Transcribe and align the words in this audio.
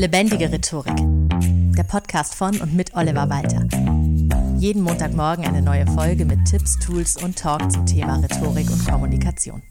Lebendige 0.00 0.50
Rhetorik. 0.50 0.96
Der 1.76 1.82
Podcast 1.82 2.34
von 2.34 2.58
und 2.62 2.74
mit 2.74 2.94
Oliver 2.94 3.28
Walter. 3.28 3.68
Jeden 4.56 4.82
Montagmorgen 4.82 5.44
eine 5.44 5.60
neue 5.60 5.86
Folge 5.88 6.24
mit 6.24 6.42
Tipps, 6.46 6.78
Tools 6.78 7.22
und 7.22 7.38
Talk 7.38 7.70
zum 7.70 7.84
Thema 7.84 8.16
Rhetorik 8.16 8.70
und 8.70 8.88
Kommunikation. 8.88 9.62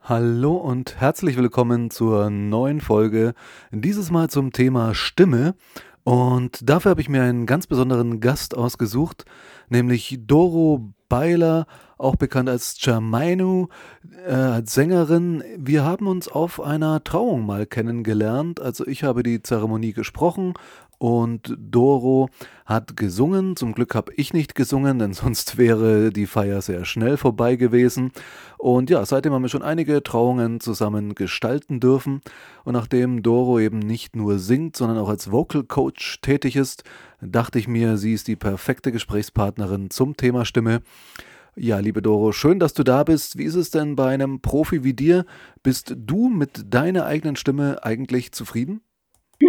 Hallo 0.00 0.54
und 0.54 0.98
herzlich 0.98 1.36
willkommen 1.36 1.90
zur 1.90 2.30
neuen 2.30 2.80
Folge. 2.80 3.34
Dieses 3.72 4.10
Mal 4.10 4.30
zum 4.30 4.54
Thema 4.54 4.94
Stimme. 4.94 5.54
Und 6.02 6.66
dafür 6.66 6.92
habe 6.92 7.02
ich 7.02 7.10
mir 7.10 7.24
einen 7.24 7.44
ganz 7.44 7.66
besonderen 7.66 8.20
Gast 8.20 8.56
ausgesucht, 8.56 9.26
nämlich 9.68 10.20
Doro 10.22 10.94
Beiler, 11.10 11.66
auch 11.98 12.16
bekannt 12.16 12.48
als 12.48 12.76
Germainu, 12.80 13.68
äh, 14.26 14.32
als 14.32 14.74
Sängerin. 14.74 15.42
Wir 15.56 15.84
haben 15.84 16.06
uns 16.06 16.28
auf 16.28 16.60
einer 16.60 17.02
Trauung 17.02 17.46
mal 17.46 17.66
kennengelernt. 17.66 18.60
Also 18.60 18.86
ich 18.86 19.02
habe 19.02 19.22
die 19.22 19.42
Zeremonie 19.42 19.92
gesprochen 19.92 20.54
und 20.98 21.54
Doro 21.58 22.28
hat 22.64 22.96
gesungen. 22.96 23.56
Zum 23.56 23.74
Glück 23.74 23.94
habe 23.94 24.12
ich 24.14 24.32
nicht 24.32 24.54
gesungen, 24.54 24.98
denn 24.98 25.12
sonst 25.14 25.56
wäre 25.56 26.10
die 26.10 26.26
Feier 26.26 26.60
sehr 26.62 26.84
schnell 26.84 27.16
vorbei 27.16 27.56
gewesen. 27.56 28.12
Und 28.58 28.90
ja, 28.90 29.04
seitdem 29.04 29.32
haben 29.32 29.42
wir 29.42 29.48
schon 29.48 29.62
einige 29.62 30.02
Trauungen 30.02 30.60
zusammen 30.60 31.14
gestalten 31.14 31.80
dürfen. 31.80 32.20
Und 32.64 32.72
nachdem 32.74 33.22
Doro 33.22 33.58
eben 33.58 33.78
nicht 33.78 34.16
nur 34.16 34.38
singt, 34.38 34.76
sondern 34.76 34.98
auch 34.98 35.08
als 35.08 35.30
Vocal 35.30 35.64
Coach 35.64 36.20
tätig 36.20 36.56
ist, 36.56 36.84
dachte 37.20 37.58
ich 37.58 37.68
mir, 37.68 37.96
sie 37.96 38.12
ist 38.12 38.28
die 38.28 38.36
perfekte 38.36 38.92
Gesprächspartnerin 38.92 39.90
zum 39.90 40.16
Thema 40.16 40.44
Stimme. 40.44 40.82
Ja, 41.58 41.78
liebe 41.78 42.02
Doro, 42.02 42.32
schön, 42.32 42.60
dass 42.60 42.74
du 42.74 42.82
da 42.82 43.02
bist. 43.02 43.38
Wie 43.38 43.44
ist 43.44 43.54
es 43.54 43.70
denn 43.70 43.96
bei 43.96 44.12
einem 44.12 44.42
Profi 44.42 44.84
wie 44.84 44.92
dir? 44.92 45.24
Bist 45.62 45.94
du 45.96 46.28
mit 46.28 46.74
deiner 46.74 47.06
eigenen 47.06 47.34
Stimme 47.34 47.82
eigentlich 47.82 48.32
zufrieden? 48.32 48.82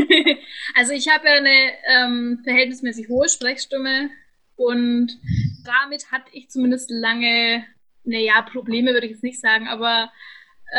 also 0.76 0.94
ich 0.94 1.10
habe 1.10 1.28
ja 1.28 1.34
eine 1.34 1.74
ähm, 1.86 2.40
verhältnismäßig 2.46 3.10
hohe 3.10 3.28
Sprechstimme 3.28 4.10
und 4.56 5.20
damit 5.66 6.10
hatte 6.10 6.30
ich 6.32 6.50
zumindest 6.50 6.90
lange, 6.92 7.66
naja, 8.06 8.42
Probleme 8.42 8.94
würde 8.94 9.08
ich 9.08 9.12
jetzt 9.12 9.24
nicht 9.24 9.42
sagen, 9.42 9.68
aber 9.68 10.10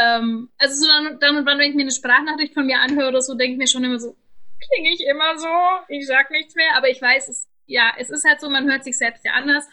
ähm, 0.01 0.49
also 0.57 0.81
so 0.81 0.87
dann, 0.87 1.21
dann 1.21 1.37
und 1.37 1.45
wann, 1.45 1.59
wenn 1.59 1.69
ich 1.69 1.77
mir 1.77 1.83
eine 1.83 1.91
Sprachnachricht 1.91 2.55
von 2.55 2.65
mir 2.65 2.81
anhöre 2.81 3.09
oder 3.09 3.21
so, 3.21 3.35
denke 3.35 3.53
ich 3.53 3.59
mir 3.59 3.69
schon 3.69 3.85
immer 3.85 3.99
so, 3.99 4.17
klinge 4.67 4.95
ich 4.95 5.05
immer 5.07 5.37
so, 5.37 5.47
ich 5.89 6.07
sag 6.07 6.31
nichts 6.31 6.55
mehr, 6.55 6.75
aber 6.75 6.89
ich 6.89 7.03
weiß, 7.03 7.29
es, 7.29 7.51
ja, 7.67 7.93
es 7.99 8.09
ist 8.09 8.25
halt 8.27 8.41
so, 8.41 8.49
man 8.49 8.71
hört 8.71 8.83
sich 8.83 8.97
selbst 8.97 9.27
ja 9.27 9.33
anders 9.33 9.69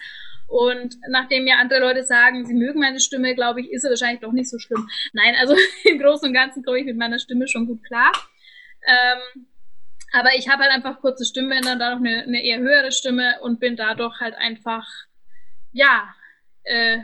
und 0.47 0.97
nachdem 1.09 1.47
ja 1.47 1.55
andere 1.57 1.79
Leute 1.79 2.03
sagen, 2.03 2.45
sie 2.45 2.53
mögen 2.53 2.79
meine 2.79 2.99
Stimme, 2.99 3.35
glaube 3.35 3.61
ich, 3.61 3.71
ist 3.71 3.81
sie 3.81 3.89
wahrscheinlich 3.89 4.21
doch 4.21 4.31
nicht 4.31 4.49
so 4.49 4.59
schlimm. 4.59 4.87
Nein, 5.13 5.35
also 5.39 5.55
im 5.83 5.99
Großen 5.99 6.27
und 6.27 6.33
Ganzen 6.33 6.63
komme 6.63 6.79
ich 6.79 6.85
mit 6.85 6.97
meiner 6.97 7.19
Stimme 7.19 7.47
schon 7.47 7.67
gut 7.67 7.83
klar. 7.83 8.11
Ähm, 8.87 9.47
aber 10.11 10.35
ich 10.37 10.47
habe 10.47 10.63
halt 10.63 10.71
einfach 10.71 11.01
kurze 11.01 11.25
Stimmbänder, 11.25 11.75
dann 11.77 11.93
noch 11.93 12.07
eine, 12.07 12.23
eine 12.23 12.43
eher 12.43 12.59
höhere 12.59 12.91
Stimme 12.91 13.35
und 13.41 13.59
bin 13.59 13.75
dadurch 13.75 14.19
halt 14.19 14.35
einfach, 14.35 14.87
ja, 15.71 16.13
äh, 16.63 16.99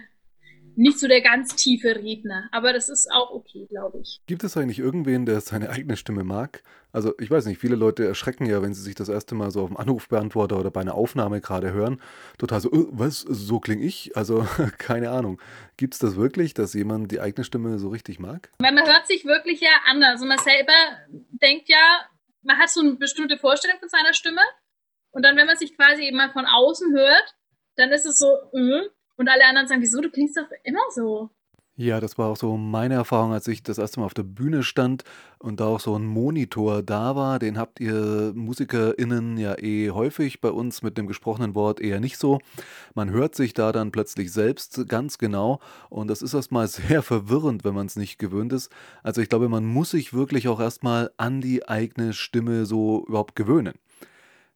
nicht 0.75 0.99
so 0.99 1.07
der 1.07 1.21
ganz 1.21 1.55
tiefe 1.55 1.95
Redner. 1.95 2.47
Aber 2.51 2.73
das 2.73 2.89
ist 2.89 3.11
auch 3.11 3.31
okay, 3.31 3.67
glaube 3.69 3.99
ich. 4.01 4.21
Gibt 4.27 4.43
es 4.43 4.55
eigentlich 4.55 4.79
irgendwen, 4.79 5.25
der 5.25 5.41
seine 5.41 5.69
eigene 5.69 5.97
Stimme 5.97 6.23
mag? 6.23 6.63
Also 6.91 7.13
ich 7.19 7.31
weiß 7.31 7.45
nicht, 7.45 7.59
viele 7.59 7.75
Leute 7.75 8.05
erschrecken 8.05 8.45
ja, 8.45 8.61
wenn 8.61 8.73
sie 8.73 8.81
sich 8.81 8.95
das 8.95 9.09
erste 9.09 9.35
Mal 9.35 9.51
so 9.51 9.61
auf 9.61 9.69
dem 9.69 9.77
Anrufbeantworter 9.77 10.59
oder 10.59 10.71
bei 10.71 10.81
einer 10.81 10.95
Aufnahme 10.95 11.41
gerade 11.41 11.71
hören, 11.71 12.01
total 12.37 12.59
so, 12.59 12.69
oh, 12.71 12.87
was, 12.91 13.19
so 13.21 13.59
klinge 13.59 13.83
ich? 13.83 14.15
Also 14.17 14.45
keine 14.77 15.11
Ahnung. 15.11 15.41
Gibt 15.77 15.93
es 15.93 15.99
das 15.99 16.15
wirklich, 16.15 16.53
dass 16.53 16.73
jemand 16.73 17.11
die 17.11 17.21
eigene 17.21 17.43
Stimme 17.43 17.79
so 17.79 17.89
richtig 17.89 18.19
mag? 18.19 18.51
Man 18.59 18.77
hört 18.77 19.07
sich 19.07 19.25
wirklich 19.25 19.61
ja 19.61 19.71
anders 19.87 20.21
und 20.21 20.27
man 20.27 20.39
selber 20.39 20.73
denkt 21.41 21.69
ja, 21.69 22.01
man 22.43 22.57
hat 22.57 22.69
so 22.69 22.81
eine 22.81 22.93
bestimmte 22.93 23.37
Vorstellung 23.37 23.79
von 23.79 23.89
seiner 23.89 24.13
Stimme 24.13 24.41
und 25.11 25.23
dann, 25.23 25.35
wenn 25.37 25.47
man 25.47 25.57
sich 25.57 25.75
quasi 25.75 26.03
eben 26.03 26.17
mal 26.17 26.31
von 26.31 26.45
außen 26.45 26.93
hört, 26.93 27.35
dann 27.75 27.91
ist 27.91 28.05
es 28.05 28.17
so, 28.17 28.27
äh, 28.53 28.89
und 29.17 29.29
alle 29.29 29.45
anderen 29.45 29.67
sagen, 29.67 29.81
wieso, 29.81 30.01
du 30.01 30.09
klingst 30.09 30.37
doch 30.37 30.49
immer 30.63 30.81
so. 30.89 31.29
Ja, 31.77 32.01
das 32.01 32.17
war 32.17 32.27
auch 32.27 32.35
so 32.35 32.57
meine 32.57 32.95
Erfahrung, 32.95 33.31
als 33.31 33.47
ich 33.47 33.63
das 33.63 33.77
erste 33.77 33.99
Mal 34.01 34.05
auf 34.05 34.13
der 34.13 34.23
Bühne 34.23 34.61
stand 34.61 35.03
und 35.39 35.61
da 35.61 35.67
auch 35.67 35.79
so 35.79 35.95
ein 35.95 36.05
Monitor 36.05 36.83
da 36.83 37.15
war. 37.15 37.39
Den 37.39 37.57
habt 37.57 37.79
ihr 37.79 38.33
MusikerInnen 38.35 39.37
ja 39.37 39.57
eh 39.57 39.89
häufig, 39.89 40.41
bei 40.41 40.51
uns 40.51 40.81
mit 40.81 40.97
dem 40.97 41.07
gesprochenen 41.07 41.55
Wort 41.55 41.79
eher 41.79 42.01
nicht 42.01 42.17
so. 42.17 42.39
Man 42.93 43.09
hört 43.09 43.35
sich 43.35 43.53
da 43.53 43.71
dann 43.71 43.91
plötzlich 43.91 44.33
selbst 44.33 44.85
ganz 44.89 45.17
genau 45.17 45.61
und 45.89 46.09
das 46.09 46.21
ist 46.21 46.33
erstmal 46.33 46.67
sehr 46.67 47.01
verwirrend, 47.01 47.63
wenn 47.63 47.73
man 47.73 47.87
es 47.87 47.95
nicht 47.95 48.19
gewöhnt 48.19 48.51
ist. 48.51 48.69
Also 49.01 49.21
ich 49.21 49.29
glaube, 49.29 49.47
man 49.47 49.65
muss 49.65 49.91
sich 49.91 50.13
wirklich 50.13 50.49
auch 50.49 50.59
erstmal 50.59 51.11
an 51.15 51.39
die 51.39 51.67
eigene 51.67 52.11
Stimme 52.11 52.65
so 52.65 53.05
überhaupt 53.07 53.35
gewöhnen. 53.35 53.75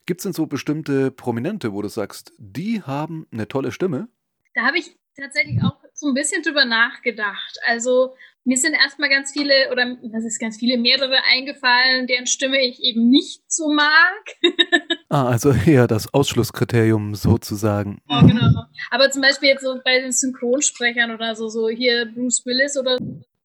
Gibt 0.06 0.20
es 0.20 0.24
denn 0.24 0.34
so 0.34 0.48
bestimmte 0.48 1.12
Prominente, 1.12 1.72
wo 1.72 1.82
du 1.82 1.88
sagst, 1.88 2.34
die 2.38 2.84
haben 2.84 3.26
eine 3.32 3.48
tolle 3.48 3.72
Stimme? 3.72 4.10
Da 4.54 4.64
habe 4.64 4.78
ich 4.78 5.00
tatsächlich 5.16 5.64
auch 5.64 5.85
so 5.96 6.08
ein 6.08 6.14
bisschen 6.14 6.44
drüber 6.44 6.66
nachgedacht. 6.66 7.58
Also 7.66 8.16
mir 8.44 8.58
sind 8.58 8.74
erstmal 8.74 9.10
ganz 9.10 9.32
viele, 9.32 9.72
oder 9.72 9.98
was 10.12 10.24
ist 10.24 10.40
ganz 10.40 10.58
viele, 10.58 10.78
mehrere 10.78 11.18
eingefallen, 11.32 12.06
deren 12.06 12.28
Stimme 12.28 12.62
ich 12.62 12.80
eben 12.84 13.10
nicht 13.10 13.42
so 13.48 13.72
mag. 13.72 14.24
ah, 15.10 15.30
also 15.30 15.52
eher 15.52 15.88
das 15.88 16.14
Ausschlusskriterium 16.14 17.16
sozusagen. 17.16 18.02
Ja, 18.08 18.22
genau. 18.22 18.66
Aber 18.92 19.10
zum 19.10 19.24
Beispiel 19.24 19.50
jetzt 19.50 19.64
so 19.64 19.80
bei 19.84 20.00
den 20.00 20.12
Synchronsprechern 20.12 21.12
oder 21.12 21.36
so, 21.36 21.48
so 21.48 21.70
hier 21.70 22.06
Bruce 22.14 22.46
Willis 22.46 22.78
oder 22.78 22.98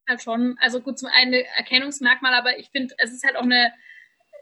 halt 0.08 0.22
schon, 0.22 0.56
also 0.60 0.80
gut, 0.80 0.98
zum 0.98 1.08
einen 1.08 1.32
Erkennungsmerkmal, 1.32 2.34
aber 2.34 2.58
ich 2.58 2.68
finde, 2.70 2.94
es 2.98 3.12
ist 3.12 3.24
halt 3.24 3.36
auch 3.36 3.44
eine, 3.44 3.72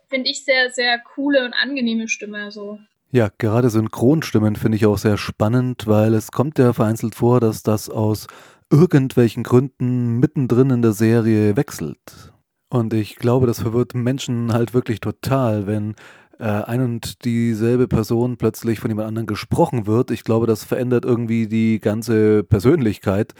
finde 0.08 0.30
ich, 0.30 0.44
sehr, 0.44 0.70
sehr 0.70 0.98
coole 0.98 1.44
und 1.44 1.52
angenehme 1.52 2.08
Stimme, 2.08 2.50
so. 2.50 2.78
Ja, 3.10 3.30
gerade 3.38 3.70
Synchronstimmen 3.70 4.54
finde 4.54 4.76
ich 4.76 4.84
auch 4.84 4.98
sehr 4.98 5.16
spannend, 5.16 5.86
weil 5.86 6.12
es 6.12 6.30
kommt 6.30 6.58
ja 6.58 6.74
vereinzelt 6.74 7.14
vor, 7.14 7.40
dass 7.40 7.62
das 7.62 7.88
aus 7.88 8.26
irgendwelchen 8.70 9.44
Gründen 9.44 10.18
mittendrin 10.18 10.68
in 10.68 10.82
der 10.82 10.92
Serie 10.92 11.56
wechselt. 11.56 12.34
Und 12.68 12.92
ich 12.92 13.16
glaube, 13.16 13.46
das 13.46 13.60
verwirrt 13.62 13.94
Menschen 13.94 14.52
halt 14.52 14.74
wirklich 14.74 15.00
total, 15.00 15.66
wenn 15.66 15.94
äh, 16.38 16.44
ein 16.44 16.82
und 16.82 17.24
dieselbe 17.24 17.88
Person 17.88 18.36
plötzlich 18.36 18.78
von 18.78 18.90
jemand 18.90 19.08
anderem 19.08 19.26
gesprochen 19.26 19.86
wird. 19.86 20.10
Ich 20.10 20.22
glaube, 20.22 20.46
das 20.46 20.64
verändert 20.64 21.06
irgendwie 21.06 21.46
die 21.46 21.80
ganze 21.80 22.44
Persönlichkeit. 22.44 23.32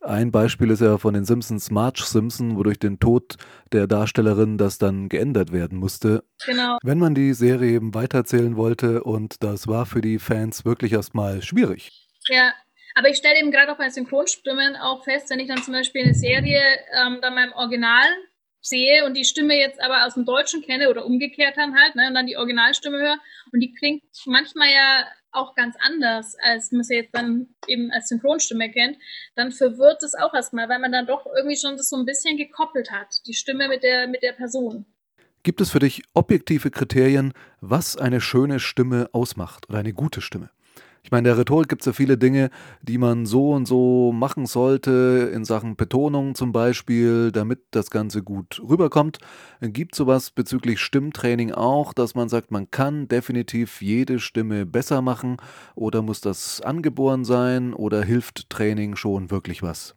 Ein 0.00 0.30
Beispiel 0.30 0.70
ist 0.70 0.80
ja 0.80 0.96
von 0.98 1.14
den 1.14 1.24
Simpsons 1.24 1.70
Marge 1.70 2.02
Simpson, 2.04 2.56
wo 2.56 2.62
durch 2.62 2.78
den 2.78 3.00
Tod 3.00 3.36
der 3.72 3.86
Darstellerin 3.86 4.56
das 4.56 4.78
dann 4.78 5.08
geändert 5.08 5.52
werden 5.52 5.78
musste. 5.78 6.24
Genau. 6.46 6.78
Wenn 6.82 6.98
man 6.98 7.14
die 7.14 7.32
Serie 7.34 7.72
eben 7.72 7.94
weiterzählen 7.94 8.56
wollte 8.56 9.02
und 9.02 9.42
das 9.42 9.66
war 9.66 9.86
für 9.86 10.00
die 10.00 10.18
Fans 10.18 10.64
wirklich 10.64 10.92
erstmal 10.92 11.42
schwierig. 11.42 11.90
Ja, 12.28 12.52
aber 12.94 13.08
ich 13.08 13.16
stelle 13.16 13.38
eben 13.38 13.50
gerade 13.50 13.72
auch 13.72 13.78
bei 13.78 13.90
Synchronstimmen 13.90 14.76
auch 14.76 15.04
fest, 15.04 15.30
wenn 15.30 15.40
ich 15.40 15.48
dann 15.48 15.62
zum 15.62 15.74
Beispiel 15.74 16.02
eine 16.02 16.14
Serie 16.14 16.62
ähm, 17.00 17.18
dann 17.20 17.34
beim 17.34 17.52
Original 17.52 18.06
sehe 18.60 19.04
und 19.04 19.16
die 19.16 19.24
Stimme 19.24 19.56
jetzt 19.56 19.80
aber 19.80 20.04
aus 20.04 20.14
dem 20.14 20.24
Deutschen 20.24 20.62
kenne 20.62 20.90
oder 20.90 21.06
umgekehrt 21.06 21.56
dann 21.56 21.76
halt, 21.76 21.94
ne, 21.94 22.08
und 22.08 22.14
dann 22.14 22.26
die 22.26 22.36
Originalstimme 22.36 22.98
höre 22.98 23.18
und 23.52 23.60
die 23.60 23.72
klingt 23.72 24.02
manchmal 24.26 24.68
ja 24.68 25.06
auch 25.32 25.54
ganz 25.54 25.76
anders, 25.80 26.36
als 26.42 26.72
man 26.72 26.82
sie 26.82 26.96
jetzt 26.96 27.14
dann 27.14 27.48
eben 27.66 27.90
als 27.90 28.08
Synchronstimme 28.08 28.70
kennt, 28.70 28.98
dann 29.34 29.52
verwirrt 29.52 30.02
es 30.02 30.14
auch 30.14 30.34
erstmal, 30.34 30.68
weil 30.68 30.78
man 30.78 30.92
dann 30.92 31.06
doch 31.06 31.26
irgendwie 31.26 31.56
schon 31.56 31.76
das 31.76 31.90
so 31.90 31.96
ein 31.96 32.06
bisschen 32.06 32.36
gekoppelt 32.36 32.90
hat, 32.90 33.08
die 33.26 33.34
Stimme 33.34 33.68
mit 33.68 33.82
der, 33.82 34.08
mit 34.08 34.22
der 34.22 34.32
Person. 34.32 34.86
Gibt 35.42 35.60
es 35.60 35.70
für 35.70 35.78
dich 35.78 36.02
objektive 36.14 36.70
Kriterien, 36.70 37.32
was 37.60 37.96
eine 37.96 38.20
schöne 38.20 38.60
Stimme 38.60 39.08
ausmacht 39.12 39.68
oder 39.68 39.78
eine 39.78 39.92
gute 39.92 40.20
Stimme? 40.20 40.50
Ich 41.08 41.10
meine, 41.10 41.26
der 41.26 41.38
Rhetorik 41.38 41.70
gibt 41.70 41.80
es 41.80 41.86
ja 41.86 41.94
viele 41.94 42.18
Dinge, 42.18 42.50
die 42.82 42.98
man 42.98 43.24
so 43.24 43.52
und 43.52 43.64
so 43.64 44.12
machen 44.12 44.44
sollte, 44.44 45.32
in 45.32 45.46
Sachen 45.46 45.74
Betonung 45.74 46.34
zum 46.34 46.52
Beispiel, 46.52 47.32
damit 47.32 47.60
das 47.70 47.90
Ganze 47.90 48.22
gut 48.22 48.60
rüberkommt. 48.60 49.16
Gibt 49.62 49.94
sowas 49.94 50.30
bezüglich 50.30 50.80
Stimmtraining 50.80 51.50
auch, 51.52 51.94
dass 51.94 52.14
man 52.14 52.28
sagt, 52.28 52.50
man 52.50 52.70
kann 52.70 53.08
definitiv 53.08 53.80
jede 53.80 54.20
Stimme 54.20 54.66
besser 54.66 55.00
machen 55.00 55.38
oder 55.74 56.02
muss 56.02 56.20
das 56.20 56.60
angeboren 56.60 57.24
sein 57.24 57.72
oder 57.72 58.02
hilft 58.04 58.50
Training 58.50 58.94
schon 58.94 59.30
wirklich 59.30 59.62
was? 59.62 59.96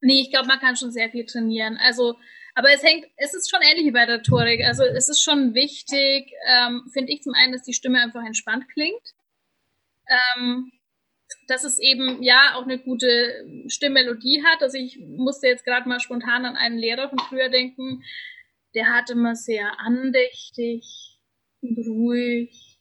Nee, 0.00 0.20
ich 0.20 0.30
glaube, 0.30 0.46
man 0.46 0.60
kann 0.60 0.76
schon 0.76 0.92
sehr 0.92 1.10
viel 1.10 1.26
trainieren. 1.26 1.76
Also, 1.84 2.14
aber 2.54 2.72
es 2.72 2.84
hängt, 2.84 3.06
es 3.16 3.34
ist 3.34 3.50
schon 3.50 3.60
ähnlich 3.60 3.86
wie 3.86 3.90
bei 3.90 4.06
der 4.06 4.18
Rhetorik. 4.18 4.64
Also 4.64 4.84
es 4.84 5.08
ist 5.08 5.20
schon 5.20 5.52
wichtig, 5.54 6.30
ähm, 6.48 6.84
finde 6.92 7.10
ich 7.10 7.24
zum 7.24 7.34
einen, 7.34 7.52
dass 7.52 7.64
die 7.64 7.74
Stimme 7.74 8.00
einfach 8.00 8.24
entspannt 8.24 8.68
klingt 8.72 9.14
ähm, 10.10 10.72
dass 11.46 11.64
es 11.64 11.78
eben 11.78 12.22
ja 12.22 12.54
auch 12.54 12.64
eine 12.64 12.78
gute 12.78 13.46
Stimmmelodie 13.68 14.42
hat. 14.44 14.62
Also 14.62 14.76
ich 14.76 14.98
musste 14.98 15.46
jetzt 15.46 15.64
gerade 15.64 15.88
mal 15.88 16.00
spontan 16.00 16.44
an 16.44 16.56
einen 16.56 16.78
Lehrer 16.78 17.08
von 17.08 17.18
früher 17.18 17.48
denken, 17.48 18.02
der 18.74 18.92
hat 18.92 19.10
immer 19.10 19.34
sehr 19.34 19.80
andächtig 19.80 21.18
und 21.60 21.78
ruhig 21.86 22.78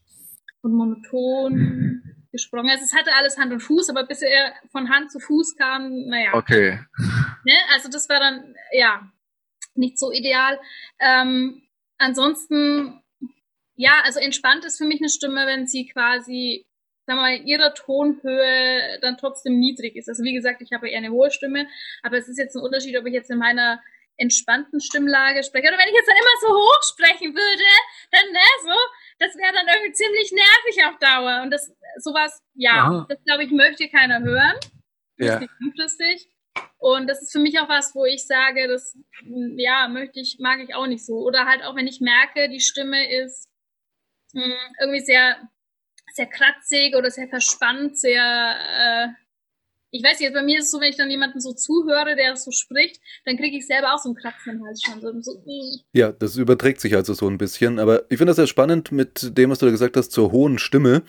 und 0.61 0.73
monoton 0.73 2.03
gesprochen. 2.31 2.69
Also 2.69 2.83
es 2.83 2.93
hatte 2.93 3.13
alles 3.15 3.37
Hand 3.37 3.51
und 3.51 3.61
Fuß, 3.61 3.89
aber 3.89 4.05
bis 4.05 4.21
er 4.21 4.53
von 4.71 4.89
Hand 4.89 5.11
zu 5.11 5.19
Fuß 5.19 5.55
kam, 5.55 6.07
naja. 6.07 6.33
Okay. 6.33 6.79
Ne? 7.45 7.53
Also 7.73 7.89
das 7.89 8.07
war 8.09 8.19
dann, 8.19 8.55
ja, 8.71 9.11
nicht 9.75 9.97
so 9.97 10.11
ideal. 10.11 10.59
Ähm, 10.99 11.63
ansonsten, 11.97 13.01
ja, 13.75 14.01
also 14.03 14.19
entspannt 14.19 14.65
ist 14.65 14.77
für 14.77 14.85
mich 14.85 15.01
eine 15.01 15.09
Stimme, 15.09 15.47
wenn 15.47 15.65
sie 15.65 15.87
quasi, 15.87 16.65
sagen 17.09 17.19
wir 17.19 17.23
mal, 17.23 17.35
in 17.35 17.47
ihrer 17.47 17.73
Tonhöhe 17.73 18.99
dann 19.01 19.17
trotzdem 19.17 19.59
niedrig 19.59 19.95
ist. 19.95 20.07
Also 20.07 20.23
wie 20.23 20.33
gesagt, 20.33 20.61
ich 20.61 20.71
habe 20.73 20.89
eher 20.89 20.99
eine 20.99 21.09
hohe 21.09 21.31
Stimme, 21.31 21.67
aber 22.03 22.17
es 22.17 22.27
ist 22.27 22.37
jetzt 22.37 22.55
ein 22.55 22.61
Unterschied, 22.61 22.97
ob 22.97 23.05
ich 23.07 23.13
jetzt 23.13 23.31
in 23.31 23.39
meiner 23.39 23.81
entspannten 24.17 24.79
Stimmlage 24.79 25.43
spreche 25.43 25.69
oder 25.69 25.77
wenn 25.77 25.87
ich 25.87 25.95
jetzt 25.95 26.07
dann 26.07 26.17
immer 26.17 26.37
so 26.41 26.49
hoch 26.49 26.83
sprechen 26.83 27.33
würde, 27.33 27.63
dann 28.11 28.31
ne, 28.31 28.39
so, 28.63 28.77
das 29.17 29.35
wäre 29.35 29.53
dann 29.53 29.65
irgendwie 29.67 29.93
ziemlich 29.93 30.31
nervig 30.31 30.85
auf 30.85 30.99
Dauer. 30.99 31.41
Und 31.41 31.51
das 31.51 31.73
sowas, 31.97 32.43
ja, 32.53 32.73
Aha. 32.73 33.05
das 33.09 33.23
glaube 33.23 33.45
ich 33.45 33.51
möchte 33.51 33.89
keiner 33.89 34.19
hören. 34.21 34.59
Ja. 35.17 35.39
Langfristig. 35.61 36.29
Und 36.77 37.07
das 37.07 37.21
ist 37.21 37.31
für 37.31 37.39
mich 37.39 37.59
auch 37.59 37.69
was, 37.69 37.95
wo 37.95 38.05
ich 38.05 38.27
sage, 38.27 38.67
das 38.67 38.97
ja, 39.55 39.87
möchte 39.87 40.19
ich, 40.19 40.37
mag 40.39 40.59
ich 40.59 40.75
auch 40.75 40.87
nicht 40.87 41.05
so. 41.05 41.19
Oder 41.19 41.45
halt 41.45 41.63
auch, 41.63 41.75
wenn 41.75 41.87
ich 41.87 42.01
merke, 42.01 42.49
die 42.49 42.61
Stimme 42.61 43.09
ist 43.23 43.49
mh, 44.33 44.43
hm, 44.43 44.75
irgendwie 44.79 45.01
sehr, 45.01 45.49
sehr 46.13 46.27
kratzig 46.27 46.95
oder 46.95 47.11
sehr 47.11 47.27
verspannt, 47.27 47.97
sehr, 47.97 48.23
äh, 48.23 49.07
ich 49.91 50.03
weiß 50.03 50.19
nicht, 50.19 50.33
bei 50.33 50.43
mir 50.43 50.59
ist 50.59 50.65
es 50.65 50.71
so, 50.71 50.79
wenn 50.79 50.91
ich 50.91 50.97
dann 50.97 51.09
jemanden 51.09 51.41
so 51.41 51.53
zuhöre, 51.53 52.15
der 52.15 52.35
so 52.35 52.51
spricht, 52.51 53.01
dann 53.25 53.37
kriege 53.37 53.57
ich 53.57 53.65
selber 53.65 53.93
auch 53.93 53.97
so 53.97 54.09
einen 54.09 54.15
Kratzen 54.15 54.53
im 54.53 54.65
Hals 54.65 54.81
schon. 54.83 55.01
So, 55.01 55.19
so, 55.21 55.43
ja, 55.93 56.11
das 56.11 56.35
überträgt 56.35 56.79
sich 56.79 56.95
also 56.95 57.13
so 57.13 57.27
ein 57.27 57.39
bisschen. 57.39 57.79
Aber 57.79 58.03
ich 58.09 58.17
finde 58.17 58.27
das 58.27 58.35
sehr 58.35 58.47
spannend 58.47 58.91
mit 58.91 59.37
dem, 59.37 59.49
was 59.49 59.59
du 59.59 59.65
da 59.65 59.71
gesagt 59.71 59.97
hast, 59.97 60.11
zur 60.11 60.31
hohen 60.31 60.59
Stimme 60.59 61.01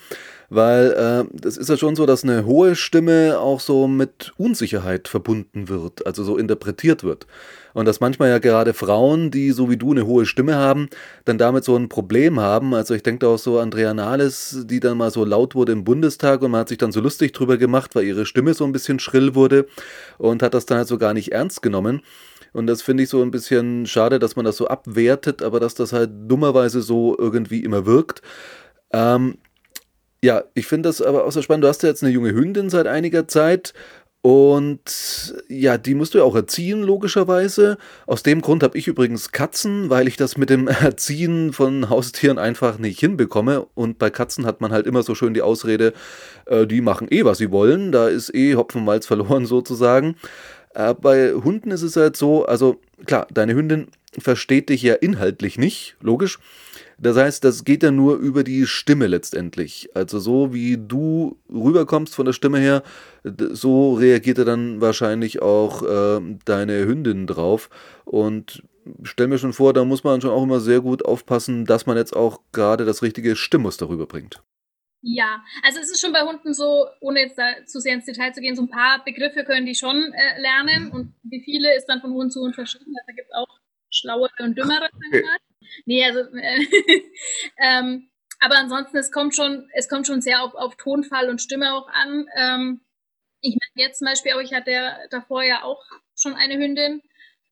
weil 0.50 0.90
äh, 0.90 1.24
das 1.32 1.56
ist 1.56 1.68
ja 1.68 1.76
schon 1.76 1.96
so, 1.96 2.06
dass 2.06 2.24
eine 2.24 2.44
hohe 2.44 2.74
Stimme 2.74 3.38
auch 3.38 3.60
so 3.60 3.86
mit 3.86 4.32
Unsicherheit 4.36 5.06
verbunden 5.08 5.68
wird, 5.68 6.04
also 6.06 6.24
so 6.24 6.36
interpretiert 6.36 7.04
wird. 7.04 7.26
Und 7.72 7.86
dass 7.86 8.00
manchmal 8.00 8.30
ja 8.30 8.38
gerade 8.38 8.74
Frauen, 8.74 9.30
die 9.30 9.52
so 9.52 9.70
wie 9.70 9.76
du 9.76 9.92
eine 9.92 10.04
hohe 10.04 10.26
Stimme 10.26 10.56
haben, 10.56 10.88
dann 11.24 11.38
damit 11.38 11.62
so 11.62 11.76
ein 11.76 11.88
Problem 11.88 12.40
haben. 12.40 12.74
Also 12.74 12.94
ich 12.94 13.04
denke 13.04 13.28
auch 13.28 13.38
so 13.38 13.60
Andrea 13.60 13.94
Nahles, 13.94 14.64
die 14.64 14.80
dann 14.80 14.98
mal 14.98 15.12
so 15.12 15.24
laut 15.24 15.54
wurde 15.54 15.70
im 15.70 15.84
Bundestag 15.84 16.42
und 16.42 16.50
man 16.50 16.62
hat 16.62 16.68
sich 16.68 16.78
dann 16.78 16.90
so 16.90 17.00
lustig 17.00 17.32
drüber 17.32 17.56
gemacht, 17.56 17.94
weil 17.94 18.04
ihre 18.04 18.26
Stimme 18.26 18.54
so 18.54 18.64
ein 18.64 18.72
bisschen 18.72 18.98
schrill 18.98 19.36
wurde 19.36 19.66
und 20.18 20.42
hat 20.42 20.54
das 20.54 20.66
dann 20.66 20.78
halt 20.78 20.88
so 20.88 20.98
gar 20.98 21.14
nicht 21.14 21.30
ernst 21.30 21.62
genommen. 21.62 22.02
Und 22.52 22.66
das 22.66 22.82
finde 22.82 23.04
ich 23.04 23.08
so 23.08 23.22
ein 23.22 23.30
bisschen 23.30 23.86
schade, 23.86 24.18
dass 24.18 24.34
man 24.34 24.44
das 24.44 24.56
so 24.56 24.66
abwertet, 24.66 25.42
aber 25.42 25.60
dass 25.60 25.76
das 25.76 25.92
halt 25.92 26.10
dummerweise 26.26 26.82
so 26.82 27.16
irgendwie 27.16 27.62
immer 27.62 27.86
wirkt. 27.86 28.22
Ähm, 28.92 29.36
ja, 30.22 30.44
ich 30.54 30.66
finde 30.66 30.88
das 30.88 31.00
aber 31.00 31.24
auch 31.24 31.32
so 31.32 31.42
spannend. 31.42 31.64
Du 31.64 31.68
hast 31.68 31.82
ja 31.82 31.88
jetzt 31.88 32.02
eine 32.02 32.12
junge 32.12 32.32
Hündin 32.32 32.70
seit 32.70 32.86
einiger 32.86 33.26
Zeit 33.26 33.72
und 34.22 35.34
ja, 35.48 35.78
die 35.78 35.94
musst 35.94 36.12
du 36.12 36.18
ja 36.18 36.24
auch 36.24 36.36
erziehen, 36.36 36.82
logischerweise. 36.82 37.78
Aus 38.06 38.22
dem 38.22 38.42
Grund 38.42 38.62
habe 38.62 38.76
ich 38.76 38.86
übrigens 38.86 39.32
Katzen, 39.32 39.88
weil 39.88 40.08
ich 40.08 40.18
das 40.18 40.36
mit 40.36 40.50
dem 40.50 40.68
Erziehen 40.68 41.54
von 41.54 41.88
Haustieren 41.88 42.38
einfach 42.38 42.78
nicht 42.78 43.00
hinbekomme. 43.00 43.66
Und 43.74 43.98
bei 43.98 44.10
Katzen 44.10 44.44
hat 44.44 44.60
man 44.60 44.72
halt 44.72 44.86
immer 44.86 45.02
so 45.02 45.14
schön 45.14 45.32
die 45.32 45.40
Ausrede, 45.40 45.94
äh, 46.44 46.66
die 46.66 46.82
machen 46.82 47.08
eh, 47.10 47.24
was 47.24 47.38
sie 47.38 47.50
wollen. 47.50 47.92
Da 47.92 48.08
ist 48.08 48.34
eh 48.34 48.56
Hopfenmalz 48.56 49.06
verloren 49.06 49.46
sozusagen. 49.46 50.16
Äh, 50.74 50.92
bei 50.94 51.32
Hunden 51.32 51.70
ist 51.70 51.82
es 51.82 51.96
halt 51.96 52.16
so, 52.16 52.44
also 52.44 52.78
klar, 53.06 53.26
deine 53.32 53.54
Hündin 53.54 53.88
versteht 54.18 54.68
dich 54.68 54.82
ja 54.82 54.94
inhaltlich 54.94 55.56
nicht, 55.56 55.96
logisch. 56.02 56.38
Das 57.02 57.16
heißt, 57.16 57.42
das 57.44 57.64
geht 57.64 57.82
ja 57.82 57.90
nur 57.90 58.18
über 58.18 58.44
die 58.44 58.66
Stimme 58.66 59.06
letztendlich. 59.06 59.88
Also 59.94 60.18
so 60.18 60.52
wie 60.52 60.76
du 60.76 61.38
rüberkommst 61.48 62.14
von 62.14 62.26
der 62.26 62.34
Stimme 62.34 62.58
her, 62.58 62.82
so 63.24 63.94
reagiert 63.94 64.36
er 64.36 64.44
dann 64.44 64.82
wahrscheinlich 64.82 65.40
auch 65.40 65.82
äh, 65.82 66.20
deine 66.44 66.84
Hündin 66.84 67.26
drauf. 67.26 67.70
Und 68.04 68.62
stell 69.02 69.28
mir 69.28 69.38
schon 69.38 69.54
vor, 69.54 69.72
da 69.72 69.86
muss 69.86 70.04
man 70.04 70.20
schon 70.20 70.30
auch 70.30 70.42
immer 70.42 70.60
sehr 70.60 70.82
gut 70.82 71.02
aufpassen, 71.06 71.64
dass 71.64 71.86
man 71.86 71.96
jetzt 71.96 72.14
auch 72.14 72.40
gerade 72.52 72.84
das 72.84 73.02
richtige 73.02 73.34
Stimmmuster 73.34 73.88
rüberbringt. 73.88 74.42
Ja, 75.02 75.42
also 75.62 75.80
es 75.80 75.90
ist 75.90 76.02
schon 76.02 76.12
bei 76.12 76.20
Hunden 76.20 76.52
so, 76.52 76.86
ohne 77.00 77.20
jetzt 77.20 77.38
da 77.38 77.64
zu 77.64 77.80
sehr 77.80 77.94
ins 77.94 78.04
Detail 78.04 78.34
zu 78.34 78.42
gehen, 78.42 78.54
so 78.54 78.62
ein 78.62 78.68
paar 78.68 79.02
Begriffe 79.02 79.44
können 79.44 79.64
die 79.64 79.74
schon 79.74 79.96
äh, 79.96 80.38
lernen 80.38 80.90
und 80.90 81.14
wie 81.22 81.42
viele 81.42 81.74
ist 81.74 81.86
dann 81.86 82.02
von 82.02 82.12
Hund 82.12 82.30
zu 82.30 82.42
Hund 82.42 82.54
verschieden. 82.54 82.92
Also 82.98 83.06
da 83.06 83.12
gibt 83.14 83.28
es 83.30 83.34
auch 83.34 83.58
schlauere 83.90 84.30
und 84.40 84.58
dümmere. 84.58 84.90
Okay. 85.08 85.24
Nee, 85.84 86.04
also 86.04 86.20
äh, 86.36 86.60
ähm, 87.58 88.10
aber 88.40 88.56
ansonsten, 88.58 88.96
es 88.96 89.12
kommt 89.12 89.34
schon, 89.34 89.68
es 89.74 89.88
kommt 89.88 90.06
schon 90.06 90.22
sehr 90.22 90.42
auf, 90.42 90.54
auf 90.54 90.76
Tonfall 90.76 91.28
und 91.28 91.40
Stimme 91.42 91.74
auch 91.74 91.88
an. 91.88 92.26
Ähm, 92.36 92.80
ich 93.42 93.56
meine 93.56 93.86
jetzt 93.86 93.98
zum 93.98 94.06
Beispiel 94.06 94.32
auch, 94.32 94.40
ich 94.40 94.52
hatte 94.52 94.96
davor 95.10 95.42
ja 95.42 95.62
auch 95.62 95.82
schon 96.16 96.34
eine 96.34 96.56
Hündin 96.56 97.02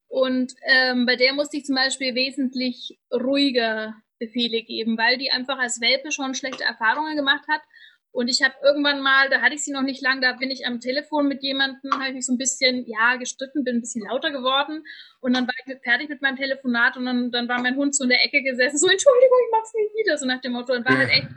und 0.08 0.54
ähm, 0.62 1.06
bei 1.06 1.16
der 1.16 1.34
musste 1.34 1.58
ich 1.58 1.64
zum 1.64 1.74
Beispiel 1.74 2.14
wesentlich 2.14 2.98
ruhiger 3.12 3.94
Befehle 4.18 4.62
geben, 4.62 4.98
weil 4.98 5.18
die 5.18 5.30
einfach 5.30 5.58
als 5.58 5.80
Welpe 5.80 6.10
schon 6.10 6.34
schlechte 6.34 6.64
Erfahrungen 6.64 7.16
gemacht 7.16 7.44
hat 7.48 7.62
und 8.10 8.28
ich 8.28 8.42
habe 8.42 8.54
irgendwann 8.62 9.00
mal, 9.00 9.28
da 9.28 9.42
hatte 9.42 9.54
ich 9.54 9.62
sie 9.62 9.72
noch 9.72 9.82
nicht 9.82 10.02
lang, 10.02 10.20
da 10.20 10.32
bin 10.32 10.50
ich 10.50 10.66
am 10.66 10.80
Telefon 10.80 11.28
mit 11.28 11.42
jemandem, 11.42 11.92
habe 11.92 12.08
ich 12.08 12.14
mich 12.14 12.26
so 12.26 12.32
ein 12.32 12.38
bisschen, 12.38 12.84
ja, 12.86 13.16
gestritten, 13.16 13.64
bin 13.64 13.76
ein 13.76 13.80
bisschen 13.80 14.04
lauter 14.04 14.30
geworden. 14.30 14.82
Und 15.20 15.36
dann 15.36 15.46
war 15.46 15.54
ich 15.64 15.76
fertig 15.82 16.08
mit 16.08 16.22
meinem 16.22 16.36
Telefonat 16.36 16.96
und 16.96 17.04
dann, 17.04 17.30
dann 17.30 17.48
war 17.48 17.60
mein 17.60 17.76
Hund 17.76 17.94
so 17.94 18.04
in 18.04 18.10
der 18.10 18.24
Ecke 18.24 18.42
gesessen, 18.42 18.78
so, 18.78 18.88
Entschuldigung, 18.88 19.38
ich 19.46 19.52
mach's 19.52 19.74
nie 19.74 20.02
wieder, 20.02 20.16
so 20.16 20.26
nach 20.26 20.40
dem 20.40 20.52
Motto. 20.52 20.72
Und 20.72 20.88
war 20.88 20.96
halt 20.96 21.10
echt, 21.10 21.28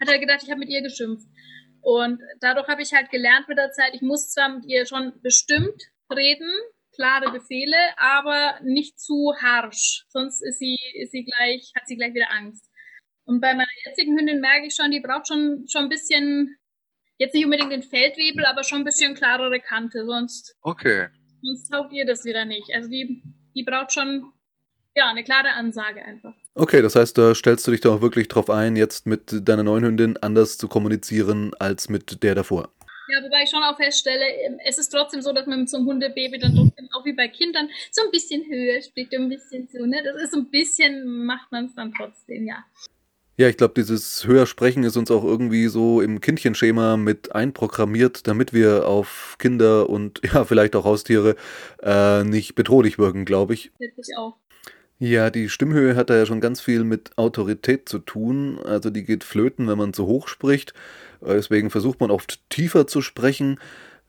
hat 0.00 0.08
er 0.08 0.18
gedacht, 0.18 0.40
ich 0.42 0.50
habe 0.50 0.60
mit 0.60 0.68
ihr 0.68 0.82
geschimpft. 0.82 1.26
Und 1.80 2.20
dadurch 2.40 2.68
habe 2.68 2.82
ich 2.82 2.92
halt 2.92 3.10
gelernt 3.10 3.48
mit 3.48 3.58
der 3.58 3.72
Zeit, 3.72 3.94
ich 3.94 4.02
muss 4.02 4.30
zwar 4.30 4.50
mit 4.50 4.66
ihr 4.66 4.86
schon 4.86 5.14
bestimmt 5.22 5.82
reden, 6.14 6.48
klare 6.94 7.32
Befehle, 7.32 7.76
aber 7.96 8.60
nicht 8.62 9.00
zu 9.00 9.34
harsch. 9.40 10.04
Sonst 10.08 10.42
ist 10.42 10.58
sie, 10.58 10.78
ist 10.94 11.10
sie 11.10 11.24
gleich, 11.24 11.72
hat 11.74 11.88
sie 11.88 11.96
gleich 11.96 12.14
wieder 12.14 12.30
Angst. 12.30 12.68
Und 13.32 13.40
bei 13.40 13.54
meiner 13.54 13.66
jetzigen 13.86 14.18
Hündin 14.18 14.42
merke 14.42 14.66
ich 14.66 14.74
schon, 14.74 14.90
die 14.90 15.00
braucht 15.00 15.26
schon, 15.26 15.64
schon 15.66 15.84
ein 15.84 15.88
bisschen, 15.88 16.54
jetzt 17.16 17.32
nicht 17.32 17.46
unbedingt 17.46 17.72
den 17.72 17.82
Feldwebel, 17.82 18.44
aber 18.44 18.62
schon 18.62 18.82
ein 18.82 18.84
bisschen 18.84 19.14
klarere 19.14 19.58
Kante, 19.58 20.04
sonst, 20.04 20.54
okay. 20.60 21.08
sonst 21.40 21.70
taugt 21.70 21.94
ihr 21.94 22.04
das 22.04 22.26
wieder 22.26 22.44
nicht. 22.44 22.66
Also 22.74 22.90
die, 22.90 23.22
die 23.54 23.62
braucht 23.62 23.94
schon, 23.94 24.30
ja, 24.94 25.08
eine 25.08 25.24
klare 25.24 25.52
Ansage 25.54 26.04
einfach. 26.04 26.34
Okay, 26.54 26.82
das 26.82 26.94
heißt, 26.94 27.16
da 27.16 27.34
stellst 27.34 27.66
du 27.66 27.70
dich 27.70 27.80
doch 27.80 28.02
wirklich 28.02 28.28
drauf 28.28 28.50
ein, 28.50 28.76
jetzt 28.76 29.06
mit 29.06 29.48
deiner 29.48 29.62
neuen 29.62 29.84
Hündin 29.84 30.18
anders 30.18 30.58
zu 30.58 30.68
kommunizieren 30.68 31.54
als 31.58 31.88
mit 31.88 32.22
der 32.22 32.34
davor. 32.34 32.70
Ja, 33.08 33.24
wobei 33.24 33.44
ich 33.44 33.50
schon 33.50 33.62
auch 33.62 33.76
feststelle, 33.76 34.26
ähm, 34.46 34.58
es 34.62 34.76
ist 34.76 34.90
trotzdem 34.90 35.22
so, 35.22 35.32
dass 35.32 35.46
man 35.46 35.60
mit 35.60 35.70
so 35.70 35.78
einem 35.78 35.86
Hundebaby 35.86 36.38
dann 36.38 36.54
trotzdem 36.54 36.88
auch 36.92 37.04
wie 37.06 37.14
bei 37.14 37.28
Kindern 37.28 37.70
so 37.90 38.02
ein 38.04 38.10
bisschen 38.10 38.44
höher 38.44 38.82
spricht, 38.82 39.14
ein 39.14 39.30
bisschen 39.30 39.68
so, 39.72 39.86
ne? 39.86 40.02
Das 40.04 40.22
ist 40.22 40.32
so 40.32 40.40
ein 40.40 40.50
bisschen, 40.50 41.24
macht 41.24 41.50
man 41.50 41.64
es 41.64 41.74
dann 41.74 41.94
trotzdem, 41.94 42.46
ja. 42.46 42.62
Ja, 43.36 43.48
ich 43.48 43.56
glaube, 43.56 43.74
dieses 43.74 44.26
Höhersprechen 44.26 44.84
ist 44.84 44.96
uns 44.96 45.10
auch 45.10 45.24
irgendwie 45.24 45.68
so 45.68 46.02
im 46.02 46.20
Kindchenschema 46.20 46.98
mit 46.98 47.34
einprogrammiert, 47.34 48.26
damit 48.26 48.52
wir 48.52 48.86
auf 48.86 49.36
Kinder 49.38 49.88
und 49.88 50.20
ja, 50.32 50.44
vielleicht 50.44 50.76
auch 50.76 50.84
Haustiere 50.84 51.36
äh, 51.82 52.24
nicht 52.24 52.54
bedrohlich 52.54 52.98
wirken, 52.98 53.24
glaube 53.24 53.54
ich. 53.54 53.72
Ich 53.78 54.16
auch. 54.18 54.36
Ja, 54.98 55.30
die 55.30 55.48
Stimmhöhe 55.48 55.96
hat 55.96 56.10
da 56.10 56.16
ja 56.16 56.26
schon 56.26 56.40
ganz 56.40 56.60
viel 56.60 56.84
mit 56.84 57.16
Autorität 57.16 57.88
zu 57.88 57.98
tun. 57.98 58.60
Also 58.64 58.90
die 58.90 59.02
geht 59.02 59.24
flöten, 59.24 59.66
wenn 59.66 59.78
man 59.78 59.92
zu 59.94 60.06
hoch 60.06 60.28
spricht. 60.28 60.74
Äh, 61.22 61.34
deswegen 61.34 61.70
versucht 61.70 62.00
man 62.00 62.10
oft 62.10 62.38
tiefer 62.50 62.86
zu 62.86 63.00
sprechen 63.00 63.58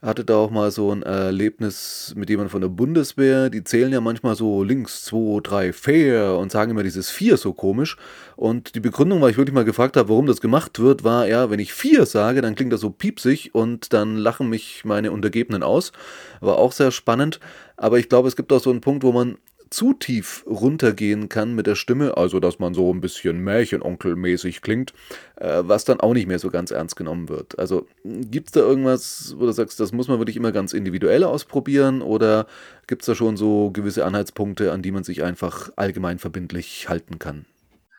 hatte 0.04 0.26
da 0.26 0.36
auch 0.36 0.52
mal 0.52 0.70
so 0.70 0.92
ein 0.92 1.02
Erlebnis 1.02 2.14
mit 2.18 2.30
jemandem 2.30 2.52
von 2.52 2.62
der 2.62 2.68
Bundeswehr. 2.68 3.50
Die 3.50 3.64
zählen 3.64 3.92
ja 3.92 4.02
manchmal 4.02 4.36
so 4.36 4.62
links, 4.62 5.06
zwei, 5.06 5.40
drei, 5.42 5.72
vier 5.72 6.38
und 6.40 6.52
sagen 6.52 6.72
immer 6.72 6.84
dieses 6.84 7.10
vier 7.10 7.38
so 7.38 7.54
komisch. 7.54 7.96
Und 8.36 8.76
die 8.76 8.82
Begründung, 8.82 9.22
weil 9.22 9.32
ich 9.32 9.38
wirklich 9.38 9.56
mal 9.56 9.64
gefragt 9.64 9.96
habe, 9.96 10.10
warum 10.10 10.28
das 10.28 10.42
gemacht 10.42 10.80
wird, 10.80 11.06
war, 11.06 11.28
ja, 11.28 11.50
wenn 11.50 11.60
ich 11.60 11.74
vier 11.74 12.06
sage, 12.06 12.42
dann 12.42 12.56
klingt 12.56 12.74
das 12.74 12.82
so 12.82 12.90
piepsig 12.90 13.56
und 13.56 13.94
dann 13.94 14.18
lachen 14.18 14.50
mich 14.50 14.84
meine 14.84 15.14
Untergebenen 15.14 15.64
aus. 15.64 15.94
War 16.42 16.58
auch 16.58 16.74
sehr 16.74 16.92
spannend. 16.92 17.40
Aber 17.78 17.98
ich 17.98 18.10
glaube, 18.10 18.28
es 18.28 18.36
gibt 18.36 18.52
auch 18.52 18.62
so 18.62 18.72
einen 18.72 18.82
Punkt, 18.82 19.04
wo 19.04 19.14
man 19.14 19.38
zu 19.74 19.94
tief 19.94 20.44
runtergehen 20.46 21.30
kann 21.30 21.56
mit 21.56 21.66
der 21.66 21.76
Stimme, 21.76 22.16
also 22.16 22.40
dass 22.40 22.60
man 22.60 22.76
so 22.76 22.94
ein 22.94 23.02
bisschen 23.02 23.40
Märchenonkelmäßig 23.40 24.62
klingt, 24.62 24.94
äh, 25.36 25.64
was 25.64 25.84
dann 25.84 26.00
auch 26.00 26.14
nicht 26.14 26.28
mehr 26.28 26.38
so 26.38 26.52
ganz 26.52 26.70
ernst 26.70 26.96
genommen 26.96 27.28
wird. 27.28 27.58
Also 27.58 27.88
gibt 28.04 28.50
es 28.50 28.52
da 28.54 28.60
irgendwas, 28.60 29.34
wo 29.38 29.46
du 29.46 29.52
sagst, 29.52 29.80
das 29.80 29.92
muss 29.92 30.08
man 30.08 30.20
wirklich 30.20 30.38
immer 30.38 30.52
ganz 30.52 30.74
individuell 30.74 31.24
ausprobieren 31.24 32.04
oder 32.04 32.46
gibt 32.86 33.02
es 33.02 33.08
da 33.08 33.16
schon 33.16 33.36
so 33.36 33.72
gewisse 33.72 34.06
Anhaltspunkte, 34.06 34.72
an 34.72 34.84
die 34.84 34.92
man 34.92 35.04
sich 35.04 35.24
einfach 35.24 35.72
allgemein 35.76 36.20
verbindlich 36.20 36.88
halten 36.88 37.18
kann? 37.18 37.46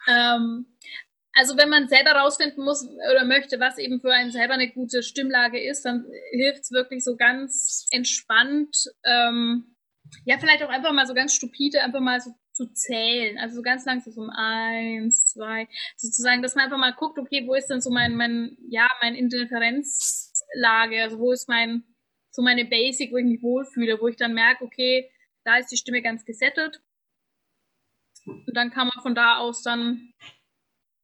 Ähm, 0.06 0.66
also 1.32 1.56
wenn 1.56 1.70
man 1.70 1.88
selber 1.88 2.12
rausfinden 2.12 2.64
muss 2.64 2.86
oder 3.10 3.24
möchte, 3.24 3.58
was 3.58 3.78
eben 3.78 4.00
für 4.00 4.12
einen 4.12 4.30
selber 4.30 4.54
eine 4.54 4.70
gute 4.70 5.02
Stimmlage 5.02 5.60
ist, 5.60 5.84
dann 5.84 6.06
hilft 6.30 6.62
es 6.62 6.70
wirklich 6.70 7.02
so 7.02 7.16
ganz 7.16 7.88
entspannt. 7.90 8.92
Ähm, 9.04 9.73
ja, 10.24 10.38
vielleicht 10.38 10.62
auch 10.62 10.68
einfach 10.68 10.92
mal 10.92 11.06
so 11.06 11.14
ganz 11.14 11.34
stupide, 11.34 11.82
einfach 11.82 12.00
mal 12.00 12.20
so 12.20 12.30
zu 12.52 12.72
zählen. 12.72 13.38
Also 13.38 13.56
so 13.56 13.62
ganz 13.62 13.84
langsam 13.84 14.12
so 14.12 14.20
um 14.22 14.30
eins, 14.30 15.26
zwei, 15.26 15.68
sozusagen, 15.96 16.42
dass 16.42 16.54
man 16.54 16.66
einfach 16.66 16.78
mal 16.78 16.92
guckt, 16.92 17.18
okay, 17.18 17.44
wo 17.46 17.54
ist 17.54 17.68
denn 17.68 17.80
so 17.80 17.90
mein, 17.90 18.14
mein, 18.16 18.56
ja, 18.68 18.88
mein 19.02 19.14
Indifferenzlage, 19.14 21.02
also 21.02 21.18
wo 21.18 21.32
ist 21.32 21.48
mein, 21.48 21.84
so 22.30 22.42
meine 22.42 22.64
Basic, 22.64 23.12
wo 23.12 23.16
ich 23.16 23.24
mich 23.24 23.42
wohlfühle, 23.42 24.00
wo 24.00 24.08
ich 24.08 24.16
dann 24.16 24.34
merke, 24.34 24.64
okay, 24.64 25.10
da 25.44 25.56
ist 25.56 25.70
die 25.70 25.76
Stimme 25.76 26.02
ganz 26.02 26.24
gesettet. 26.24 26.80
Und 28.26 28.54
dann 28.54 28.70
kann 28.70 28.88
man 28.88 29.02
von 29.02 29.14
da 29.14 29.38
aus 29.38 29.62
dann 29.62 29.80
ein 29.80 30.14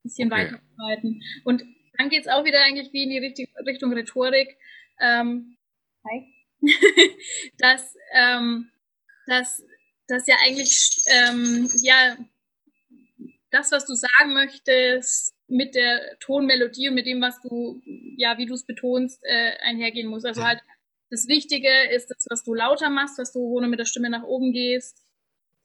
bisschen 0.02 0.32
Okay. 0.32 0.52
weiterarbeiten. 0.52 1.22
Und 1.44 1.64
dann 1.98 2.08
geht 2.08 2.22
es 2.22 2.28
auch 2.28 2.44
wieder 2.44 2.62
eigentlich 2.62 2.92
wie 2.92 3.02
in 3.02 3.10
die 3.10 3.18
Richtung, 3.18 3.46
Richtung 3.66 3.92
Rhetorik. 3.92 4.56
Ähm, 5.00 5.56
hi. 6.04 6.32
dass, 7.58 7.94
ähm, 8.14 8.70
dass, 9.26 9.62
dass 10.06 10.26
ja 10.26 10.36
eigentlich 10.44 11.02
ähm, 11.06 11.68
ja 11.82 12.16
das, 13.50 13.72
was 13.72 13.86
du 13.86 13.94
sagen 13.94 14.32
möchtest, 14.32 15.34
mit 15.48 15.74
der 15.74 16.18
Tonmelodie 16.20 16.88
und 16.88 16.94
mit 16.94 17.06
dem, 17.06 17.20
was 17.20 17.40
du, 17.42 17.82
ja, 18.16 18.38
wie 18.38 18.46
du 18.46 18.54
es 18.54 18.64
betonst, 18.64 19.20
äh, 19.24 19.56
einhergehen 19.60 20.08
muss. 20.08 20.24
Also 20.24 20.44
halt, 20.44 20.60
das 21.10 21.26
Wichtige 21.26 21.68
ist 21.92 22.08
das, 22.08 22.26
was 22.30 22.44
du 22.44 22.54
lauter 22.54 22.88
machst, 22.88 23.18
was 23.18 23.32
du, 23.32 23.60
du 23.60 23.66
mit 23.66 23.80
der 23.80 23.84
Stimme 23.84 24.10
nach 24.10 24.22
oben 24.22 24.52
gehst. 24.52 25.02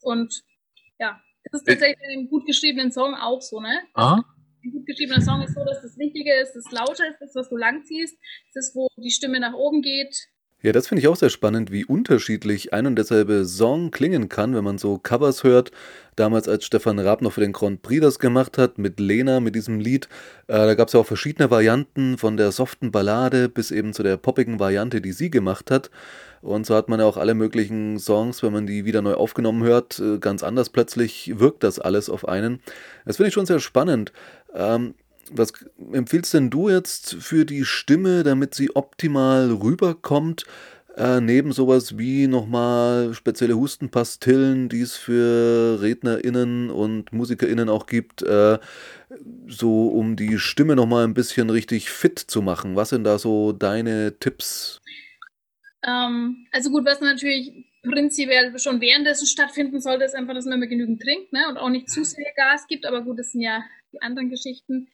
Und 0.00 0.42
ja, 0.98 1.20
das 1.44 1.60
ist 1.60 1.68
tatsächlich 1.68 2.02
in 2.02 2.18
einem 2.18 2.28
gut 2.28 2.46
geschriebenen 2.46 2.90
Song 2.90 3.14
auch 3.14 3.40
so, 3.40 3.60
ne? 3.60 3.82
Ah? 3.94 4.22
Ein 4.64 4.72
gut 4.72 4.86
geschriebener 4.86 5.20
Song 5.20 5.42
ist 5.42 5.54
so, 5.54 5.64
dass 5.64 5.80
das 5.82 5.96
Wichtige 5.96 6.34
ist, 6.40 6.54
das 6.54 6.70
lauter 6.72 7.08
ist, 7.08 7.20
das, 7.20 7.34
was 7.36 7.48
du 7.48 7.56
langziehst, 7.56 8.18
das 8.52 8.68
ist, 8.68 8.74
wo 8.74 8.88
die 8.96 9.12
Stimme 9.12 9.38
nach 9.38 9.54
oben 9.54 9.82
geht. 9.82 10.16
Ja, 10.62 10.72
das 10.72 10.88
finde 10.88 11.00
ich 11.00 11.08
auch 11.08 11.16
sehr 11.16 11.28
spannend, 11.28 11.70
wie 11.70 11.84
unterschiedlich 11.84 12.72
ein 12.72 12.86
und 12.86 12.96
derselbe 12.96 13.44
Song 13.44 13.90
klingen 13.90 14.30
kann, 14.30 14.54
wenn 14.54 14.64
man 14.64 14.78
so 14.78 14.96
Covers 14.96 15.44
hört. 15.44 15.70
Damals, 16.16 16.48
als 16.48 16.64
Stefan 16.64 16.98
Raab 16.98 17.20
noch 17.20 17.34
für 17.34 17.42
den 17.42 17.52
Grand 17.52 17.82
Prix 17.82 18.00
das 18.00 18.18
gemacht 18.18 18.56
hat, 18.56 18.78
mit 18.78 18.98
Lena, 18.98 19.40
mit 19.40 19.54
diesem 19.54 19.80
Lied, 19.80 20.08
äh, 20.46 20.54
da 20.54 20.74
gab 20.74 20.88
es 20.88 20.94
ja 20.94 21.00
auch 21.00 21.06
verschiedene 21.06 21.50
Varianten, 21.50 22.16
von 22.16 22.38
der 22.38 22.52
soften 22.52 22.90
Ballade 22.90 23.50
bis 23.50 23.70
eben 23.70 23.92
zu 23.92 24.02
der 24.02 24.16
poppigen 24.16 24.58
Variante, 24.58 25.02
die 25.02 25.12
sie 25.12 25.30
gemacht 25.30 25.70
hat. 25.70 25.90
Und 26.40 26.64
so 26.64 26.74
hat 26.74 26.88
man 26.88 27.00
ja 27.00 27.06
auch 27.06 27.18
alle 27.18 27.34
möglichen 27.34 27.98
Songs, 27.98 28.42
wenn 28.42 28.54
man 28.54 28.66
die 28.66 28.86
wieder 28.86 29.02
neu 29.02 29.14
aufgenommen 29.14 29.62
hört, 29.62 29.98
äh, 29.98 30.18
ganz 30.18 30.42
anders 30.42 30.70
plötzlich 30.70 31.38
wirkt 31.38 31.64
das 31.64 31.78
alles 31.78 32.08
auf 32.08 32.26
einen. 32.26 32.60
Das 33.04 33.16
finde 33.16 33.28
ich 33.28 33.34
schon 33.34 33.46
sehr 33.46 33.60
spannend. 33.60 34.10
Ähm, 34.54 34.94
was 35.32 35.52
empfiehlst 35.92 36.34
denn 36.34 36.50
du 36.50 36.68
jetzt 36.68 37.14
für 37.14 37.44
die 37.44 37.64
Stimme, 37.64 38.22
damit 38.22 38.54
sie 38.54 38.74
optimal 38.74 39.50
rüberkommt? 39.50 40.44
Äh, 40.96 41.20
neben 41.20 41.52
sowas 41.52 41.98
wie 41.98 42.26
nochmal 42.26 43.12
spezielle 43.12 43.54
Hustenpastillen, 43.54 44.70
die 44.70 44.80
es 44.80 44.96
für 44.96 45.78
RednerInnen 45.82 46.70
und 46.70 47.12
MusikerInnen 47.12 47.68
auch 47.68 47.84
gibt, 47.86 48.22
äh, 48.22 48.58
so 49.46 49.88
um 49.88 50.16
die 50.16 50.38
Stimme 50.38 50.74
nochmal 50.74 51.04
ein 51.04 51.12
bisschen 51.12 51.50
richtig 51.50 51.90
fit 51.90 52.18
zu 52.18 52.40
machen. 52.40 52.76
Was 52.76 52.88
sind 52.88 53.04
da 53.04 53.18
so 53.18 53.52
deine 53.52 54.18
Tipps? 54.18 54.80
Ähm, 55.86 56.46
also 56.50 56.70
gut, 56.70 56.86
was 56.86 57.02
natürlich 57.02 57.52
prinzipiell 57.82 58.58
schon 58.58 58.80
währenddessen 58.80 59.26
stattfinden 59.26 59.80
sollte, 59.80 60.04
ist 60.04 60.14
einfach, 60.14 60.32
dass 60.32 60.46
man 60.46 60.54
immer 60.54 60.66
genügend 60.66 61.02
trinkt 61.02 61.30
ne? 61.30 61.46
und 61.50 61.58
auch 61.58 61.68
nicht 61.68 61.90
zu 61.90 62.04
sehr 62.04 62.32
Gas 62.36 62.66
gibt. 62.68 62.86
Aber 62.86 63.02
gut, 63.02 63.18
das 63.18 63.32
sind 63.32 63.42
ja 63.42 63.62
die 63.96 64.02
anderen 64.02 64.30
Geschichten. 64.30 64.88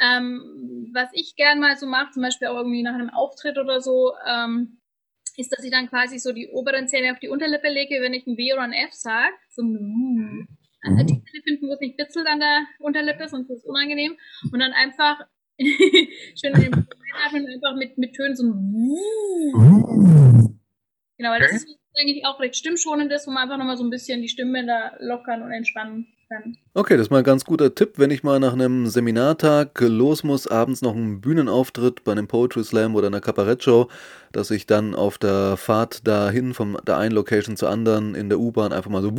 Ähm, 0.00 0.90
was 0.94 1.08
ich 1.12 1.36
gern 1.36 1.60
mal 1.60 1.76
so 1.76 1.86
mache, 1.86 2.12
zum 2.12 2.22
Beispiel 2.22 2.48
auch 2.48 2.56
irgendwie 2.56 2.82
nach 2.82 2.94
einem 2.94 3.10
Auftritt 3.10 3.58
oder 3.58 3.80
so, 3.80 4.12
ähm, 4.26 4.80
ist, 5.36 5.52
dass 5.52 5.64
ich 5.64 5.70
dann 5.70 5.88
quasi 5.88 6.18
so 6.18 6.32
die 6.32 6.48
oberen 6.48 6.88
Zähne 6.88 7.12
auf 7.12 7.18
die 7.18 7.28
Unterlippe 7.28 7.68
lege, 7.68 8.00
wenn 8.00 8.14
ich 8.14 8.26
ein 8.26 8.36
W 8.38 8.52
oder 8.54 8.62
ein 8.62 8.72
F 8.72 8.92
sage. 8.92 9.34
So 9.50 9.62
ein 9.62 9.72
mm. 9.72 10.48
Also 10.82 11.04
die 11.04 11.22
Zähne 11.22 11.42
finden, 11.44 11.68
wo 11.68 11.72
es 11.74 11.80
nicht 11.80 11.96
bitzelt 11.96 12.26
an 12.26 12.40
der 12.40 12.66
Unterlippe, 12.78 13.28
sonst 13.28 13.50
ist 13.50 13.58
es 13.58 13.64
unangenehm. 13.64 14.16
Und 14.52 14.60
dann 14.60 14.72
einfach 14.72 15.20
schön 15.58 16.54
in 16.54 16.60
den 16.60 16.74
und 16.74 17.48
einfach 17.48 17.76
mit, 17.76 17.98
mit 17.98 18.14
Tönen 18.14 18.36
so 18.36 18.44
ein 18.44 18.52
Genau, 21.18 21.30
weil 21.30 21.40
das 21.40 21.52
ist 21.52 21.78
eigentlich 21.98 22.26
auch 22.26 22.38
recht 22.40 22.56
stimmschonendes, 22.56 23.26
wo 23.26 23.30
man 23.30 23.44
einfach 23.44 23.56
nochmal 23.56 23.76
so 23.76 23.84
ein 23.84 23.90
bisschen 23.90 24.20
die 24.20 24.28
Stimmbänder 24.28 24.96
lockern 25.00 25.42
und 25.42 25.50
entspannen 25.52 26.06
kann. 26.28 26.56
Okay, 26.78 26.98
das 26.98 27.06
ist 27.06 27.10
mal 27.10 27.18
ein 27.18 27.24
ganz 27.24 27.46
guter 27.46 27.74
Tipp, 27.74 27.94
wenn 27.96 28.10
ich 28.10 28.22
mal 28.22 28.38
nach 28.38 28.52
einem 28.52 28.86
Seminartag 28.86 29.80
los 29.80 30.24
muss, 30.24 30.46
abends 30.46 30.82
noch 30.82 30.94
einen 30.94 31.22
Bühnenauftritt 31.22 32.04
bei 32.04 32.12
einem 32.12 32.28
Poetry 32.28 32.64
Slam 32.64 32.94
oder 32.94 33.06
einer 33.06 33.22
Kabarettshow, 33.22 33.88
dass 34.30 34.50
ich 34.50 34.66
dann 34.66 34.94
auf 34.94 35.16
der 35.16 35.56
Fahrt 35.56 36.06
dahin 36.06 36.52
von 36.52 36.76
der 36.86 36.98
einen 36.98 37.14
Location 37.14 37.56
zur 37.56 37.70
anderen 37.70 38.14
in 38.14 38.28
der 38.28 38.38
U-Bahn 38.38 38.74
einfach 38.74 38.90
mal 38.90 39.00
so 39.00 39.10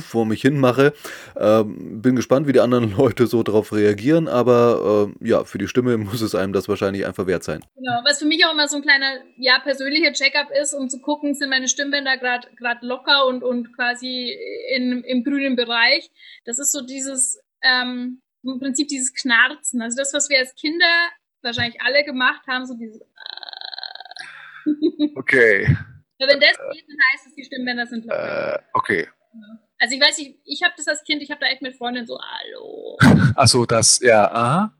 vor 0.00 0.24
mich 0.24 0.40
hin 0.40 0.58
mache. 0.58 0.94
Ähm, 1.38 2.00
bin 2.00 2.16
gespannt, 2.16 2.46
wie 2.46 2.54
die 2.54 2.60
anderen 2.60 2.90
Leute 2.96 3.26
so 3.26 3.42
drauf 3.42 3.74
reagieren, 3.74 4.26
aber 4.26 5.10
äh, 5.20 5.28
ja, 5.28 5.44
für 5.44 5.58
die 5.58 5.68
Stimme 5.68 5.98
muss 5.98 6.22
es 6.22 6.34
einem 6.34 6.54
das 6.54 6.70
wahrscheinlich 6.70 7.04
einfach 7.04 7.26
wert 7.26 7.44
sein. 7.44 7.62
Genau, 7.76 8.00
was 8.06 8.18
für 8.18 8.24
mich 8.24 8.46
auch 8.46 8.52
immer 8.54 8.66
so 8.68 8.76
ein 8.76 8.82
kleiner, 8.82 9.18
ja, 9.36 9.58
persönlicher 9.58 10.14
Check-up 10.14 10.48
ist, 10.58 10.72
um 10.72 10.88
zu 10.88 11.02
gucken, 11.02 11.34
sind 11.34 11.50
meine 11.50 11.68
Stimmbänder 11.68 12.16
gerade 12.16 12.48
locker 12.80 13.26
und, 13.26 13.42
und 13.42 13.76
quasi 13.76 14.34
in, 14.74 15.04
im 15.04 15.22
grünen 15.22 15.54
Bereich. 15.54 16.10
Das 16.46 16.61
ist 16.62 16.72
so 16.72 16.80
dieses, 16.82 17.40
ähm, 17.62 18.20
im 18.42 18.58
Prinzip 18.58 18.88
dieses 18.88 19.12
Knarzen. 19.12 19.82
Also 19.82 19.96
das, 19.96 20.14
was 20.14 20.28
wir 20.28 20.38
als 20.38 20.54
Kinder 20.54 21.10
wahrscheinlich 21.42 21.80
alle 21.82 22.04
gemacht 22.04 22.46
haben, 22.46 22.66
so 22.66 22.74
dieses, 22.74 23.00
Okay, 25.16 25.76
wenn 26.28 26.40
das 26.40 26.56
geht, 26.72 26.84
dann 26.88 26.96
heißt 27.12 27.26
es, 27.26 27.34
die 27.34 27.44
Stimmbänder 27.44 27.86
sind 27.86 28.04
locker. 28.04 28.54
äh, 28.54 28.62
okay. 28.72 29.08
Also 29.78 29.94
ich 29.96 30.00
weiß 30.00 30.18
nicht, 30.18 30.38
ich 30.44 30.62
habe 30.62 30.74
das 30.76 30.86
als 30.86 31.02
Kind, 31.04 31.22
ich 31.22 31.30
habe 31.30 31.40
da 31.40 31.46
echt 31.46 31.62
mit 31.62 31.76
Freundinnen 31.76 32.06
so, 32.06 32.18
hallo. 32.20 32.98
Also 33.34 33.64
das, 33.66 34.00
ja, 34.00 34.30
aha. 34.30 34.74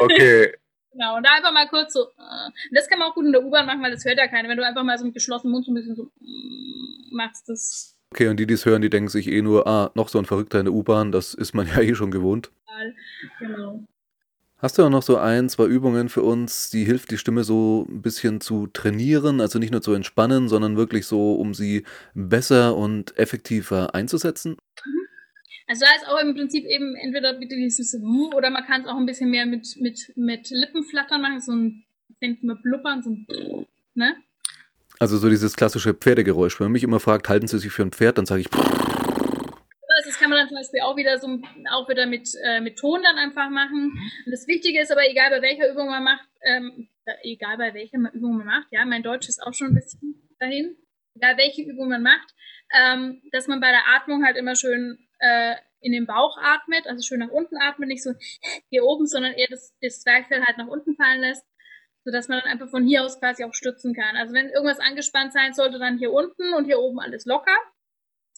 Okay, 0.00 0.54
Genau, 0.92 1.16
und 1.16 1.26
da 1.26 1.30
einfach 1.34 1.52
mal 1.52 1.68
kurz 1.68 1.92
so, 1.92 2.04
äh, 2.04 2.50
das 2.70 2.88
kann 2.88 3.00
man 3.00 3.08
auch 3.10 3.14
gut 3.14 3.26
in 3.26 3.32
der 3.32 3.44
U-Bahn 3.44 3.66
machen, 3.66 3.82
weil 3.82 3.90
das 3.90 4.04
hört 4.04 4.16
ja 4.16 4.28
keiner. 4.28 4.48
Wenn 4.48 4.56
du 4.56 4.64
einfach 4.64 4.84
mal 4.84 4.96
so 4.96 5.04
mit 5.04 5.14
geschlossenem 5.14 5.50
Mund 5.52 5.66
so 5.66 5.72
ein 5.72 5.74
bisschen 5.74 5.96
so 5.96 6.04
mm, 6.20 7.16
machst, 7.16 7.48
das 7.48 7.93
Okay, 8.14 8.28
und 8.28 8.38
die, 8.38 8.46
die 8.46 8.54
es 8.54 8.64
hören, 8.64 8.80
die 8.80 8.90
denken 8.90 9.08
sich 9.08 9.26
eh 9.26 9.42
nur, 9.42 9.66
ah, 9.66 9.90
noch 9.96 10.08
so 10.08 10.20
ein 10.20 10.24
Verrückter 10.24 10.60
in 10.60 10.66
der 10.66 10.72
U-Bahn, 10.72 11.10
das 11.10 11.34
ist 11.34 11.52
man 11.52 11.66
ja 11.74 11.80
eh 11.80 11.96
schon 11.96 12.12
gewohnt. 12.12 12.52
genau. 13.40 13.84
Hast 14.58 14.78
du 14.78 14.84
auch 14.84 14.88
noch 14.88 15.02
so 15.02 15.16
ein, 15.16 15.48
zwei 15.48 15.66
Übungen 15.66 16.08
für 16.08 16.22
uns, 16.22 16.70
die 16.70 16.84
hilft, 16.84 17.10
die 17.10 17.18
Stimme 17.18 17.42
so 17.42 17.88
ein 17.88 18.02
bisschen 18.02 18.40
zu 18.40 18.68
trainieren, 18.68 19.40
also 19.40 19.58
nicht 19.58 19.72
nur 19.72 19.82
zu 19.82 19.94
entspannen, 19.94 20.48
sondern 20.48 20.76
wirklich 20.76 21.06
so, 21.06 21.34
um 21.34 21.54
sie 21.54 21.82
besser 22.14 22.76
und 22.76 23.18
effektiver 23.18 23.96
einzusetzen? 23.96 24.58
Also 25.66 25.84
da 25.84 25.96
ist 25.96 26.08
auch 26.08 26.22
im 26.22 26.36
Prinzip 26.36 26.66
eben 26.66 26.94
entweder 26.94 27.34
bitte 27.34 27.56
dieses 27.56 28.00
oder 28.32 28.50
man 28.50 28.64
kann 28.64 28.82
es 28.82 28.86
auch 28.86 28.96
ein 28.96 29.06
bisschen 29.06 29.30
mehr 29.30 29.46
mit, 29.46 29.76
mit, 29.80 30.12
mit 30.14 30.50
Lippenflattern 30.50 31.20
machen, 31.20 31.40
so 31.40 31.50
ein, 31.50 31.84
ich 32.10 32.18
denke 32.20 32.46
mal 32.46 32.60
blubbern, 32.62 33.02
so 33.02 33.10
ein, 33.10 33.66
ne? 33.94 34.14
Also 35.00 35.18
so 35.18 35.28
dieses 35.28 35.56
klassische 35.56 35.92
Pferdegeräusch. 35.94 36.58
Wenn 36.60 36.66
man 36.66 36.72
mich 36.72 36.84
immer 36.84 37.00
fragt, 37.00 37.28
halten 37.28 37.46
Sie 37.46 37.58
sich 37.58 37.72
für 37.72 37.82
ein 37.82 37.92
Pferd, 37.92 38.18
dann 38.18 38.26
sage 38.26 38.42
ich, 38.42 38.48
Das 38.50 40.18
kann 40.18 40.30
man 40.30 40.38
dann 40.38 40.48
zum 40.48 40.56
Beispiel 40.56 40.80
auch 40.80 40.96
wieder 40.96 41.18
so 41.18 41.26
auch 41.72 41.88
wieder 41.88 42.06
mit, 42.06 42.28
äh, 42.44 42.60
mit 42.60 42.78
Ton 42.78 43.02
dann 43.02 43.16
einfach 43.16 43.50
machen. 43.50 43.92
Und 44.24 44.32
das 44.32 44.46
Wichtige 44.46 44.80
ist 44.80 44.92
aber, 44.92 45.08
egal 45.08 45.30
bei 45.30 45.42
welcher 45.42 45.70
Übung 45.70 45.88
man 45.88 46.04
macht, 46.04 46.28
ähm, 46.42 46.88
äh, 47.04 47.14
egal 47.22 47.58
bei 47.58 47.74
welcher 47.74 47.98
Übung 48.12 48.38
man 48.38 48.46
macht, 48.46 48.68
ja, 48.70 48.84
mein 48.84 49.02
Deutsch 49.02 49.28
ist 49.28 49.42
auch 49.42 49.52
schon 49.54 49.68
ein 49.68 49.74
bisschen 49.74 50.28
dahin, 50.38 50.76
egal 51.16 51.36
welche 51.36 51.62
Übung 51.62 51.88
man 51.88 52.02
macht, 52.02 52.34
ähm, 52.72 53.22
dass 53.32 53.48
man 53.48 53.60
bei 53.60 53.70
der 53.70 53.88
Atmung 53.94 54.24
halt 54.24 54.36
immer 54.36 54.54
schön 54.54 54.98
äh, 55.18 55.56
in 55.80 55.92
den 55.92 56.06
Bauch 56.06 56.38
atmet, 56.38 56.86
also 56.86 57.02
schön 57.02 57.20
nach 57.20 57.30
unten 57.30 57.56
atmet, 57.58 57.88
nicht 57.88 58.02
so 58.02 58.12
hier 58.70 58.84
oben, 58.84 59.06
sondern 59.06 59.34
eher 59.34 59.48
das, 59.50 59.74
das 59.82 60.00
Zwerchfell 60.00 60.42
halt 60.42 60.56
nach 60.56 60.66
unten 60.66 60.96
fallen 60.96 61.20
lässt, 61.20 61.44
sodass 62.04 62.28
man 62.28 62.40
dann 62.40 62.50
einfach 62.52 62.68
von 62.68 62.84
hier 62.86 63.02
aus 63.04 63.18
quasi 63.18 63.44
auch 63.44 63.54
stützen 63.54 63.94
kann. 63.94 64.16
Also 64.16 64.32
wenn 64.34 64.48
irgendwas 64.48 64.80
angespannt 64.80 65.32
sein 65.32 65.52
sollte, 65.54 65.78
dann 65.78 65.98
hier 65.98 66.12
unten 66.12 66.52
und 66.54 66.64
hier 66.66 66.78
oben 66.78 67.00
alles 67.00 67.24
locker. 67.26 67.56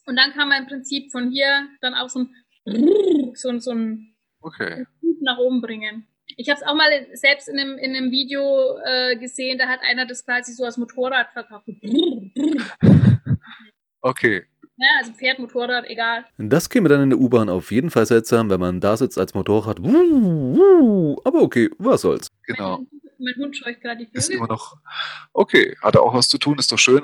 Und 0.07 0.17
dann 0.17 0.33
kann 0.33 0.49
man 0.49 0.63
im 0.63 0.69
Prinzip 0.69 1.11
von 1.11 1.31
hier 1.31 1.69
dann 1.81 1.95
auch 1.95 2.09
so 2.09 2.21
ein, 2.21 3.33
so, 3.35 3.49
ein- 3.49 3.61
so 3.61 3.73
ein 3.73 4.15
okay. 4.41 4.87
Nach 5.21 5.39
oben 5.39 5.61
bringen. 5.61 6.07
Ich 6.37 6.49
habe 6.51 6.61
es 6.61 6.67
auch 6.67 6.75
mal 6.75 6.91
in- 6.91 7.17
selbst 7.17 7.49
in 7.49 7.59
einem, 7.59 7.79
in 7.79 7.95
einem 7.97 8.11
Video 8.11 8.79
äh, 8.85 9.17
gesehen, 9.17 9.59
da 9.59 9.67
hat 9.69 9.81
einer 9.83 10.07
das 10.07 10.25
quasi 10.25 10.53
so 10.53 10.65
als 10.65 10.77
Motorrad 10.77 11.29
verkauft. 11.33 11.67
Okay. 14.03 14.45
Ja, 14.79 14.87
also 14.99 15.13
Pferd, 15.15 15.39
Motorrad, 15.39 15.87
egal. 15.89 16.25
das 16.39 16.69
käme 16.69 16.89
dann 16.89 17.03
in 17.03 17.11
der 17.11 17.19
U-Bahn 17.19 17.49
auf 17.49 17.73
jeden 17.73 17.91
Fall 17.91 18.05
seltsam, 18.07 18.51
wenn 18.51 18.61
man 18.61 18.79
da 18.79 18.97
sitzt 18.97 19.19
als 19.19 19.35
Motorrad. 19.35 19.83
Wuh, 19.83 20.55
wuh. 20.57 21.17
Aber 21.25 21.41
okay, 21.43 21.71
was 21.79 22.03
soll's. 22.03 22.29
Genau. 22.45 22.81
Mein 23.19 23.35
Hund 23.37 23.57
scheucht 23.57 23.81
gerade 23.81 24.05
die 24.07 24.09
Ist 24.17 24.27
Vögel. 24.27 24.39
immer 24.39 24.49
noch. 24.49 24.77
Okay, 25.33 25.77
hat 25.83 25.95
er 25.95 26.03
auch 26.03 26.15
was 26.15 26.29
zu 26.29 26.39
tun, 26.39 26.59
ist 26.59 26.71
doch 26.73 26.79
schön. 26.79 27.03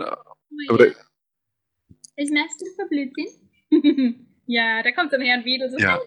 Oder, 0.70 0.86
Was 2.16 2.30
machst 2.30 2.60
du 2.60 2.66
für 2.76 2.88
Blödsinn? 2.88 4.26
ja, 4.46 4.82
da 4.82 4.92
kommt 4.92 5.12
dann 5.12 5.20
her 5.22 5.38
und 5.38 5.44
wieder. 5.44 5.66
Das 5.66 5.74
ist 5.74 5.80
ja, 5.82 6.00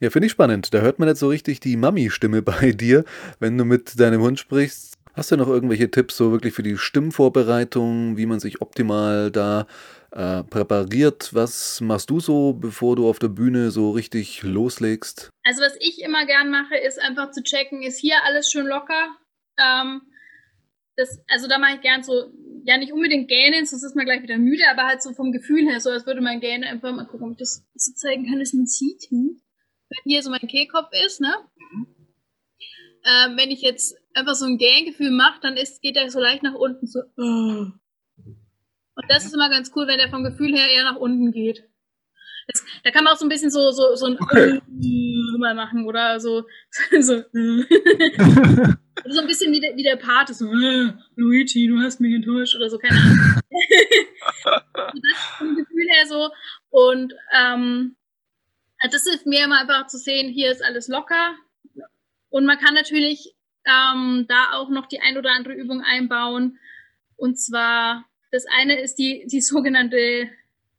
Ja, 0.00 0.10
finde 0.10 0.26
ich 0.26 0.32
spannend. 0.32 0.72
Da 0.74 0.80
hört 0.80 0.98
man 0.98 1.08
jetzt 1.08 1.20
so 1.20 1.28
richtig 1.28 1.60
die 1.60 1.76
Mami-Stimme 1.76 2.42
bei 2.42 2.72
dir, 2.72 3.04
wenn 3.38 3.56
du 3.58 3.64
mit 3.64 3.98
deinem 4.00 4.20
Hund 4.22 4.38
sprichst. 4.38 4.94
Hast 5.14 5.30
du 5.30 5.36
noch 5.36 5.46
irgendwelche 5.48 5.90
Tipps 5.90 6.16
so 6.16 6.32
wirklich 6.32 6.54
für 6.54 6.64
die 6.64 6.76
Stimmvorbereitung, 6.76 8.16
wie 8.16 8.26
man 8.26 8.40
sich 8.40 8.60
optimal 8.60 9.30
da 9.30 9.66
äh, 10.14 10.44
präpariert? 10.44 11.34
Was 11.34 11.80
machst 11.80 12.10
du 12.10 12.20
so, 12.20 12.52
bevor 12.52 12.96
du 12.96 13.08
auf 13.08 13.18
der 13.18 13.28
Bühne 13.28 13.70
so 13.70 13.90
richtig 13.90 14.42
loslegst? 14.42 15.30
Also 15.42 15.62
was 15.62 15.76
ich 15.80 16.00
immer 16.02 16.24
gern 16.26 16.50
mache, 16.50 16.76
ist 16.76 17.00
einfach 17.00 17.32
zu 17.32 17.42
checken, 17.42 17.82
ist 17.82 17.98
hier 17.98 18.16
alles 18.24 18.50
schön 18.50 18.66
locker. 18.66 19.16
Ähm, 19.58 20.02
das, 20.96 21.20
also 21.28 21.48
da 21.48 21.58
mache 21.58 21.74
ich 21.76 21.80
gern 21.80 22.02
so 22.02 22.32
ja, 22.64 22.78
nicht 22.78 22.92
unbedingt 22.92 23.28
gähnen, 23.28 23.66
sonst 23.66 23.82
ist 23.82 23.96
man 23.96 24.06
gleich 24.06 24.22
wieder 24.22 24.38
müde, 24.38 24.62
aber 24.70 24.86
halt 24.86 25.02
so 25.02 25.12
vom 25.12 25.32
Gefühl 25.32 25.68
her, 25.68 25.80
so 25.80 25.90
als 25.90 26.06
würde 26.06 26.22
man 26.22 26.40
gähnen, 26.40 26.64
einfach 26.64 26.94
mal 26.94 27.04
gucken, 27.04 27.26
ob 27.26 27.32
ich 27.32 27.38
das 27.38 27.66
so 27.74 27.92
zeigen 27.92 28.26
kann, 28.26 28.38
dass 28.38 28.54
man 28.54 28.66
sieht. 28.66 29.02
Hm? 29.10 29.40
Wenn 29.90 30.10
hier 30.10 30.22
so 30.22 30.30
mein 30.30 30.48
Kehlkopf 30.48 30.88
ist, 31.04 31.20
ne? 31.20 31.34
Mhm. 31.58 31.86
Ähm, 33.06 33.36
wenn 33.36 33.50
ich 33.50 33.60
jetzt 33.60 33.96
einfach 34.14 34.34
so 34.34 34.46
ein 34.46 34.56
Gähngefühl 34.56 35.10
mache, 35.10 35.40
dann 35.42 35.58
ist, 35.58 35.82
geht 35.82 35.96
er 35.96 36.10
so 36.10 36.20
leicht 36.20 36.42
nach 36.42 36.54
unten, 36.54 36.86
so. 36.86 37.00
Uh. 37.18 37.72
Und 38.96 39.10
das 39.10 39.24
ist 39.24 39.34
immer 39.34 39.50
ganz 39.50 39.72
cool, 39.74 39.86
wenn 39.86 39.98
der 39.98 40.10
vom 40.10 40.24
Gefühl 40.24 40.54
her 40.54 40.68
eher 40.68 40.84
nach 40.84 40.96
unten 40.96 41.32
geht. 41.32 41.64
Das, 42.46 42.62
da 42.82 42.90
kann 42.90 43.04
man 43.04 43.14
auch 43.14 43.16
so 43.16 43.24
ein 43.24 43.30
bisschen 43.30 43.50
so, 43.50 43.70
so, 43.70 43.94
so 43.96 44.06
ein 44.06 44.18
okay. 44.20 44.60
mal 45.38 45.54
machen 45.54 45.86
oder 45.86 46.20
so. 46.20 46.44
so, 47.00 47.22
so 47.32 49.20
ein 49.20 49.26
bisschen 49.26 49.52
wie 49.52 49.60
der, 49.60 49.76
wie 49.76 49.82
der 49.82 49.96
Part 49.96 50.30
ist, 50.30 50.38
so, 50.38 50.46
äh, 50.46 50.92
Luigi, 51.16 51.66
du 51.66 51.80
hast 51.80 52.00
mich 52.00 52.14
enttäuscht 52.14 52.54
oder 52.54 52.70
so, 52.70 52.78
keine 52.78 52.98
Ahnung. 53.00 53.40
das 54.94 55.18
vom 55.38 55.56
Gefühl 55.56 55.86
her 55.88 56.06
so. 56.06 56.30
Und 56.70 57.14
ähm, 57.34 57.96
das 58.90 59.04
hilft 59.04 59.26
mir 59.26 59.44
immer 59.44 59.60
einfach 59.60 59.86
zu 59.86 59.98
sehen, 59.98 60.32
hier 60.32 60.50
ist 60.50 60.62
alles 60.62 60.88
locker. 60.88 61.34
Und 62.28 62.46
man 62.46 62.58
kann 62.58 62.74
natürlich 62.74 63.34
ähm, 63.64 64.26
da 64.28 64.52
auch 64.52 64.68
noch 64.68 64.86
die 64.86 65.00
ein 65.00 65.16
oder 65.16 65.30
andere 65.32 65.54
Übung 65.54 65.82
einbauen. 65.82 66.58
Und 67.16 67.38
zwar, 67.38 68.04
das 68.34 68.46
eine 68.46 68.80
ist 68.80 68.96
die, 68.96 69.26
die 69.30 69.40
sogenannte, 69.40 70.28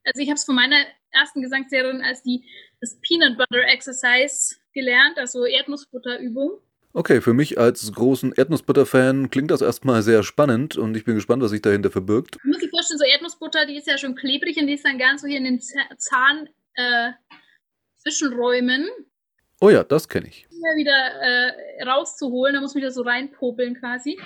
also 0.04 0.22
ich 0.22 0.28
habe 0.28 0.36
es 0.36 0.44
von 0.44 0.56
meiner 0.56 0.86
ersten 1.12 1.42
Gesangslehrerin 1.42 2.02
als 2.02 2.22
die, 2.22 2.44
das 2.82 3.00
Peanut 3.02 3.38
Butter 3.38 3.64
Exercise 3.64 4.56
gelernt, 4.74 5.18
also 5.18 5.46
Erdnussbutterübung. 5.46 6.60
Okay, 6.94 7.22
für 7.22 7.34
mich 7.34 7.58
als 7.58 7.92
großen 7.92 8.34
Erdnussbutter-Fan 8.34 9.30
klingt 9.30 9.52
das 9.52 9.62
erstmal 9.62 10.02
sehr 10.02 10.24
spannend 10.24 10.78
und 10.78 10.96
ich 10.96 11.06
bin 11.06 11.16
gespannt, 11.16 11.44
was 11.44 11.52
sich 11.52 11.62
dahinter 11.62 11.92
verbirgt. 11.92 12.38
Du 12.42 12.48
musst 12.48 12.62
dir 12.62 12.70
vorstellen, 12.70 13.00
so 13.00 13.06
Erdnussbutter, 13.06 13.66
die 13.66 13.78
ist 13.78 13.88
ja 13.88 13.98
schon 13.98 14.16
klebrig 14.16 14.58
und 14.58 14.68
die 14.68 14.74
ist 14.74 14.86
dann 14.86 14.98
ganz 14.98 15.22
so 15.22 15.28
hier 15.28 15.38
in 15.38 15.46
den 15.46 15.62
Zahn 15.62 16.50
äh, 16.76 17.12
Zwischenräumen. 17.98 18.88
Oh 19.62 19.70
ja, 19.70 19.84
das 19.84 20.10
kenne 20.10 20.28
ich. 20.28 20.48
Wieder 20.50 20.92
äh, 21.22 21.84
rauszuholen, 21.84 22.56
da 22.56 22.62
muss 22.62 22.74
man 22.74 22.82
wieder 22.82 22.92
so 22.92 23.04
reinpopeln 23.04 23.76
quasi. 23.76 24.18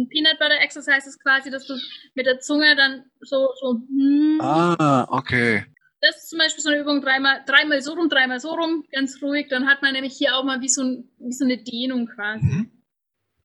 Ein 0.00 0.08
Peanut 0.08 0.38
Butter 0.38 0.60
Exercise 0.60 1.08
ist 1.08 1.22
quasi, 1.22 1.50
dass 1.50 1.66
du 1.66 1.74
mit 2.14 2.24
der 2.24 2.40
Zunge 2.40 2.74
dann 2.74 3.04
so, 3.20 3.50
so 3.60 3.82
hm, 3.86 4.40
Ah, 4.40 5.06
okay. 5.10 5.66
Das 6.00 6.16
ist 6.16 6.30
zum 6.30 6.38
Beispiel 6.38 6.62
so 6.62 6.70
eine 6.70 6.80
Übung, 6.80 7.02
dreimal, 7.02 7.42
dreimal 7.46 7.82
so 7.82 7.92
rum, 7.92 8.08
dreimal 8.08 8.40
so 8.40 8.50
rum, 8.54 8.86
ganz 8.90 9.20
ruhig. 9.20 9.48
Dann 9.50 9.66
hat 9.66 9.82
man 9.82 9.92
nämlich 9.92 10.16
hier 10.16 10.36
auch 10.36 10.44
mal 10.44 10.62
wie 10.62 10.70
so, 10.70 10.82
ein, 10.82 11.10
wie 11.18 11.32
so 11.32 11.44
eine 11.44 11.58
Dehnung 11.58 12.06
quasi. 12.06 12.46
Mhm. 12.46 12.70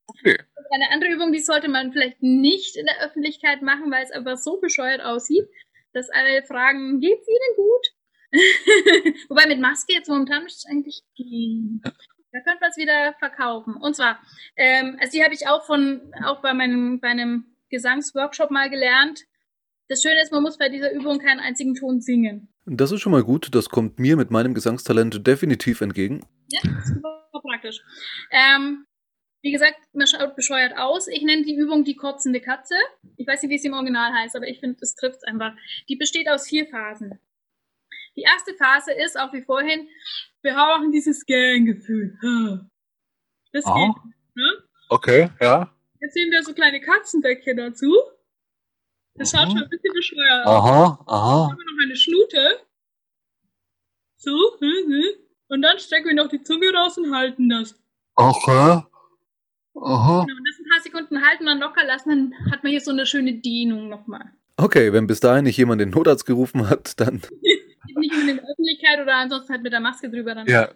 Okay. 0.07 0.38
Eine 0.71 0.91
andere 0.91 1.12
Übung, 1.12 1.33
die 1.33 1.41
sollte 1.41 1.67
man 1.67 1.91
vielleicht 1.91 2.24
nicht 2.24 2.77
in 2.77 2.85
der 2.85 3.05
Öffentlichkeit 3.05 3.62
machen, 3.62 3.91
weil 3.91 4.03
es 4.03 4.12
einfach 4.12 4.38
so 4.38 4.62
bescheuert 4.62 5.01
aussieht, 5.01 5.47
dass 5.91 6.09
alle 6.09 6.43
fragen, 6.43 7.01
geht's 7.01 7.27
Ihnen 7.27 7.55
gut? 7.57 7.88
Wobei 9.29 9.47
mit 9.47 9.59
Maske 9.59 9.93
jetzt 9.93 10.07
momentan 10.07 10.43
müsste 10.43 10.65
es 10.65 10.71
eigentlich 10.71 11.03
gehen. 11.15 11.81
Da 12.35 12.41
könnte 12.41 12.59
man 12.59 12.69
es 12.69 12.75
wieder 12.77 13.13
verkaufen. 13.17 13.77
Und 13.77 13.95
zwar, 13.95 14.19
ähm, 14.57 14.97
also 14.99 15.17
die 15.17 15.23
habe 15.23 15.33
ich 15.33 15.47
auch 15.47 15.65
von, 15.65 16.01
auch 16.25 16.41
bei 16.41 16.53
meinem, 16.53 16.99
bei 16.99 17.07
einem 17.07 17.45
Gesangsworkshop 17.69 18.51
mal 18.51 18.69
gelernt. 18.69 19.23
Das 19.87 20.01
Schöne 20.01 20.21
ist, 20.21 20.33
man 20.33 20.43
muss 20.43 20.57
bei 20.57 20.67
dieser 20.67 20.91
Übung 20.91 21.19
keinen 21.19 21.39
einzigen 21.39 21.75
Ton 21.75 22.01
singen. 22.01 22.53
Das 22.65 22.91
ist 22.91 22.99
schon 22.99 23.13
mal 23.13 23.23
gut. 23.23 23.55
Das 23.55 23.69
kommt 23.69 23.99
mir 23.99 24.17
mit 24.17 24.31
meinem 24.31 24.53
Gesangstalent 24.53 25.25
definitiv 25.25 25.79
entgegen. 25.79 26.25
Ja, 26.49 26.59
super 26.83 27.23
praktisch. 27.41 27.81
Ähm, 28.31 28.85
wie 29.41 29.53
gesagt, 29.53 29.77
man 29.93 30.07
schaut 30.07 30.35
bescheuert 30.35 30.77
aus. 30.77 31.07
Ich 31.07 31.21
nenne 31.21 31.43
die 31.43 31.55
Übung 31.55 31.85
die 31.85 31.95
kotzende 31.95 32.41
Katze. 32.41 32.75
Ich 33.15 33.27
weiß 33.27 33.43
nicht, 33.43 33.51
wie 33.51 33.55
es 33.55 33.63
im 33.63 33.73
Original 33.73 34.11
heißt, 34.11 34.35
aber 34.35 34.47
ich 34.47 34.59
finde, 34.59 34.79
es 34.81 34.95
trifft 34.95 35.17
es 35.17 35.23
einfach. 35.23 35.53
Die 35.87 35.95
besteht 35.95 36.27
aus 36.27 36.49
vier 36.49 36.67
Phasen. 36.67 37.17
Die 38.15 38.23
erste 38.23 38.53
Phase 38.55 38.91
ist, 38.93 39.19
auch 39.19 39.33
wie 39.33 39.41
vorhin, 39.41 39.87
wir 40.45 40.53
brauchen 40.53 40.91
dieses 40.91 41.25
Ganggefühl. 41.25 42.17
Das 43.51 43.65
Aha. 43.65 43.74
geht. 43.75 44.13
Ne? 44.35 44.63
Okay, 44.89 45.29
ja. 45.41 45.72
Jetzt 46.00 46.13
sehen 46.13 46.31
wir 46.31 46.43
so 46.43 46.53
kleine 46.53 46.79
Katzendeckchen 46.79 47.57
dazu. 47.57 47.91
Das 49.15 49.31
schaut 49.31 49.50
schon 49.50 49.63
ein 49.63 49.70
bisschen 49.70 49.93
bescheuert 49.93 50.46
aus. 50.46 50.55
Aha, 50.55 51.03
aha. 51.07 51.48
Dann 51.48 51.51
haben 51.51 51.57
wir 51.57 51.65
noch 51.65 51.83
eine 51.83 51.96
Schlute. 51.96 52.59
So, 54.17 54.31
hm, 54.59 54.91
hm. 54.91 55.03
Und 55.48 55.61
dann 55.61 55.79
strecken 55.79 56.07
wir 56.07 56.15
noch 56.15 56.29
die 56.29 56.43
Zunge 56.43 56.72
raus 56.74 56.98
und 56.98 57.15
halten 57.15 57.50
das. 57.50 57.75
Okay. 58.15 58.51
Aha. 58.51 58.85
Genau, 59.74 60.22
und 60.22 60.27
das 60.27 60.59
ein 60.59 60.70
paar 60.70 60.81
Sekunden 60.81 61.25
halten, 61.25 61.46
dann 61.46 61.59
locker 61.59 61.85
lassen, 61.85 62.09
dann 62.09 62.51
hat 62.51 62.63
man 62.63 62.72
hier 62.72 62.81
so 62.81 62.91
eine 62.91 63.05
schöne 63.05 63.35
Dehnung 63.35 63.89
nochmal. 63.89 64.31
Okay, 64.57 64.93
wenn 64.93 65.07
bis 65.07 65.20
dahin 65.20 65.46
nicht 65.46 65.57
jemand 65.57 65.81
den 65.81 65.89
Notarzt 65.89 66.25
gerufen 66.25 66.70
hat, 66.70 67.00
dann. 67.00 67.22
nicht 68.11 68.29
in 68.29 68.37
der 68.37 68.46
Öffentlichkeit 68.46 69.00
oder 69.01 69.15
ansonsten 69.15 69.53
halt 69.53 69.63
mit 69.63 69.74
der 69.74 69.79
Maske 69.79 70.09
drüber, 70.09 70.35
dann 70.35 70.48
ja. 70.48 70.70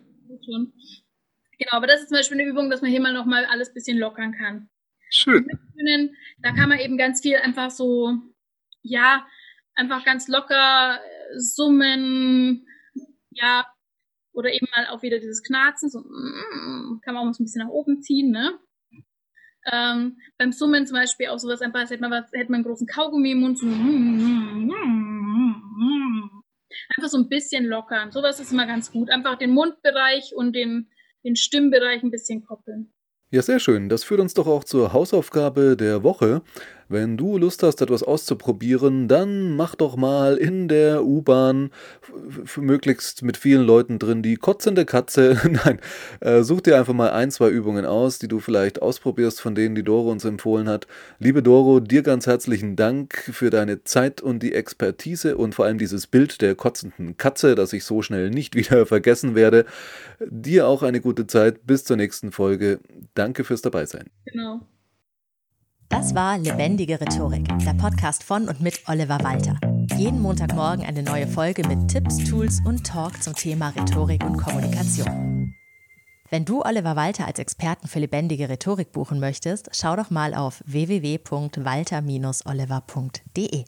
schon. 0.45 0.73
Genau, 1.57 1.73
aber 1.73 1.87
das 1.87 2.01
ist 2.01 2.09
zum 2.09 2.17
Beispiel 2.17 2.39
eine 2.39 2.49
Übung, 2.49 2.69
dass 2.69 2.81
man 2.81 2.89
hier 2.89 3.01
mal 3.01 3.13
nochmal 3.13 3.45
alles 3.45 3.69
ein 3.69 3.73
bisschen 3.73 3.97
lockern 3.97 4.33
kann. 4.33 4.69
Schön. 5.09 5.47
Da 6.41 6.51
kann 6.53 6.69
man 6.69 6.79
eben 6.79 6.97
ganz 6.97 7.21
viel 7.21 7.35
einfach 7.37 7.71
so, 7.71 8.13
ja, 8.81 9.25
einfach 9.75 10.05
ganz 10.05 10.27
locker 10.27 10.99
äh, 10.99 11.39
summen, 11.39 12.65
ja, 13.31 13.65
oder 14.33 14.53
eben 14.53 14.67
mal 14.75 14.87
auch 14.87 15.01
wieder 15.01 15.19
dieses 15.19 15.43
Knarzen, 15.43 15.89
so, 15.89 15.99
mm, 15.99 17.01
kann 17.03 17.13
man 17.13 17.27
auch 17.27 17.33
so 17.33 17.43
ein 17.43 17.45
bisschen 17.45 17.65
nach 17.65 17.71
oben 17.71 18.01
ziehen, 18.01 18.31
ne? 18.31 18.59
Ähm, 19.71 20.17
beim 20.37 20.51
Summen 20.51 20.87
zum 20.87 20.95
Beispiel 20.95 21.27
auch 21.27 21.39
sowas 21.39 21.61
einfach, 21.61 21.79
als 21.81 21.91
hätte 21.91 22.01
man, 22.01 22.11
was, 22.11 22.31
hätte 22.31 22.51
man 22.51 22.59
einen 22.59 22.65
großen 22.65 22.87
Kaugummi 22.87 23.31
im 23.31 23.39
Mund, 23.39 23.57
so, 23.57 23.67
einfach 26.95 27.09
so 27.09 27.17
ein 27.17 27.29
bisschen 27.29 27.65
lockern. 27.65 28.11
Sowas 28.11 28.39
ist 28.39 28.51
immer 28.51 28.67
ganz 28.67 28.91
gut. 28.91 29.09
Einfach 29.09 29.37
den 29.37 29.51
Mundbereich 29.51 30.33
und 30.35 30.53
den, 30.53 30.89
den 31.23 31.35
Stimmbereich 31.35 32.03
ein 32.03 32.11
bisschen 32.11 32.45
koppeln. 32.45 32.93
Ja, 33.31 33.41
sehr 33.43 33.59
schön. 33.59 33.89
Das 33.89 34.03
führt 34.03 34.19
uns 34.19 34.33
doch 34.33 34.47
auch 34.47 34.63
zur 34.63 34.91
Hausaufgabe 34.91 35.77
der 35.77 36.03
Woche. 36.03 36.41
Wenn 36.91 37.17
du 37.17 37.37
Lust 37.37 37.61
hast, 37.61 37.83
etwas 37.83 38.01
auszuprobieren, 38.01 39.07
dann 39.07 39.55
mach 39.55 39.75
doch 39.75 39.95
mal 39.95 40.37
in 40.37 40.67
der 40.67 41.05
U-Bahn, 41.05 41.69
möglichst 42.57 43.21
mit 43.21 43.37
vielen 43.37 43.63
Leuten 43.63 43.99
drin, 43.99 44.23
die 44.23 44.37
kotzende 44.37 44.85
Katze. 44.85 45.37
Nein, 45.63 45.79
äh, 46.19 46.41
such 46.41 46.61
dir 46.61 46.79
einfach 46.79 46.95
mal 46.95 47.11
ein, 47.11 47.29
zwei 47.29 47.49
Übungen 47.49 47.85
aus, 47.85 48.17
die 48.17 48.27
du 48.27 48.39
vielleicht 48.39 48.81
ausprobierst, 48.81 49.39
von 49.39 49.53
denen 49.53 49.75
die 49.75 49.83
Doro 49.83 50.09
uns 50.09 50.25
empfohlen 50.25 50.67
hat. 50.67 50.87
Liebe 51.19 51.43
Doro, 51.43 51.79
dir 51.79 52.01
ganz 52.01 52.25
herzlichen 52.25 52.75
Dank 52.75 53.13
für 53.31 53.51
deine 53.51 53.83
Zeit 53.83 54.19
und 54.21 54.41
die 54.41 54.55
Expertise 54.55 55.37
und 55.37 55.53
vor 55.53 55.65
allem 55.65 55.77
dieses 55.77 56.07
Bild 56.07 56.41
der 56.41 56.55
kotzenden 56.55 57.17
Katze, 57.17 57.53
das 57.53 57.71
ich 57.71 57.83
so 57.83 58.01
schnell 58.01 58.31
nicht 58.31 58.55
wieder 58.55 58.87
vergessen 58.87 59.35
werde. 59.35 59.65
Dir 60.27 60.67
auch 60.67 60.81
eine 60.81 61.01
gute 61.01 61.27
Zeit. 61.27 61.67
Bis 61.67 61.83
zur 61.83 61.97
nächsten 61.97 62.31
Folge. 62.31 62.79
Danke 63.13 63.43
fürs 63.43 63.61
Dabeisein. 63.61 64.09
Genau. 64.25 64.61
Das 65.89 66.13
war 66.13 66.37
Lebendige 66.37 67.01
Rhetorik, 67.01 67.49
der 67.65 67.73
Podcast 67.73 68.23
von 68.23 68.47
und 68.47 68.61
mit 68.61 68.79
Oliver 68.87 69.17
Walter. 69.23 69.59
Jeden 69.97 70.21
Montagmorgen 70.21 70.85
eine 70.85 71.01
neue 71.01 71.27
Folge 71.27 71.67
mit 71.67 71.87
Tipps, 71.87 72.23
Tools 72.29 72.61
und 72.63 72.85
Talk 72.85 73.23
zum 73.23 73.33
Thema 73.33 73.69
Rhetorik 73.69 74.23
und 74.23 74.37
Kommunikation. 74.37 75.55
Wenn 76.29 76.45
du 76.45 76.61
Oliver 76.61 76.95
Walter 76.95 77.25
als 77.25 77.39
Experten 77.39 77.87
für 77.87 77.97
lebendige 77.97 78.49
Rhetorik 78.49 78.91
buchen 78.91 79.19
möchtest, 79.19 79.69
schau 79.73 79.95
doch 79.95 80.11
mal 80.11 80.35
auf 80.35 80.61
www.walter-oliver.de. 80.67 83.65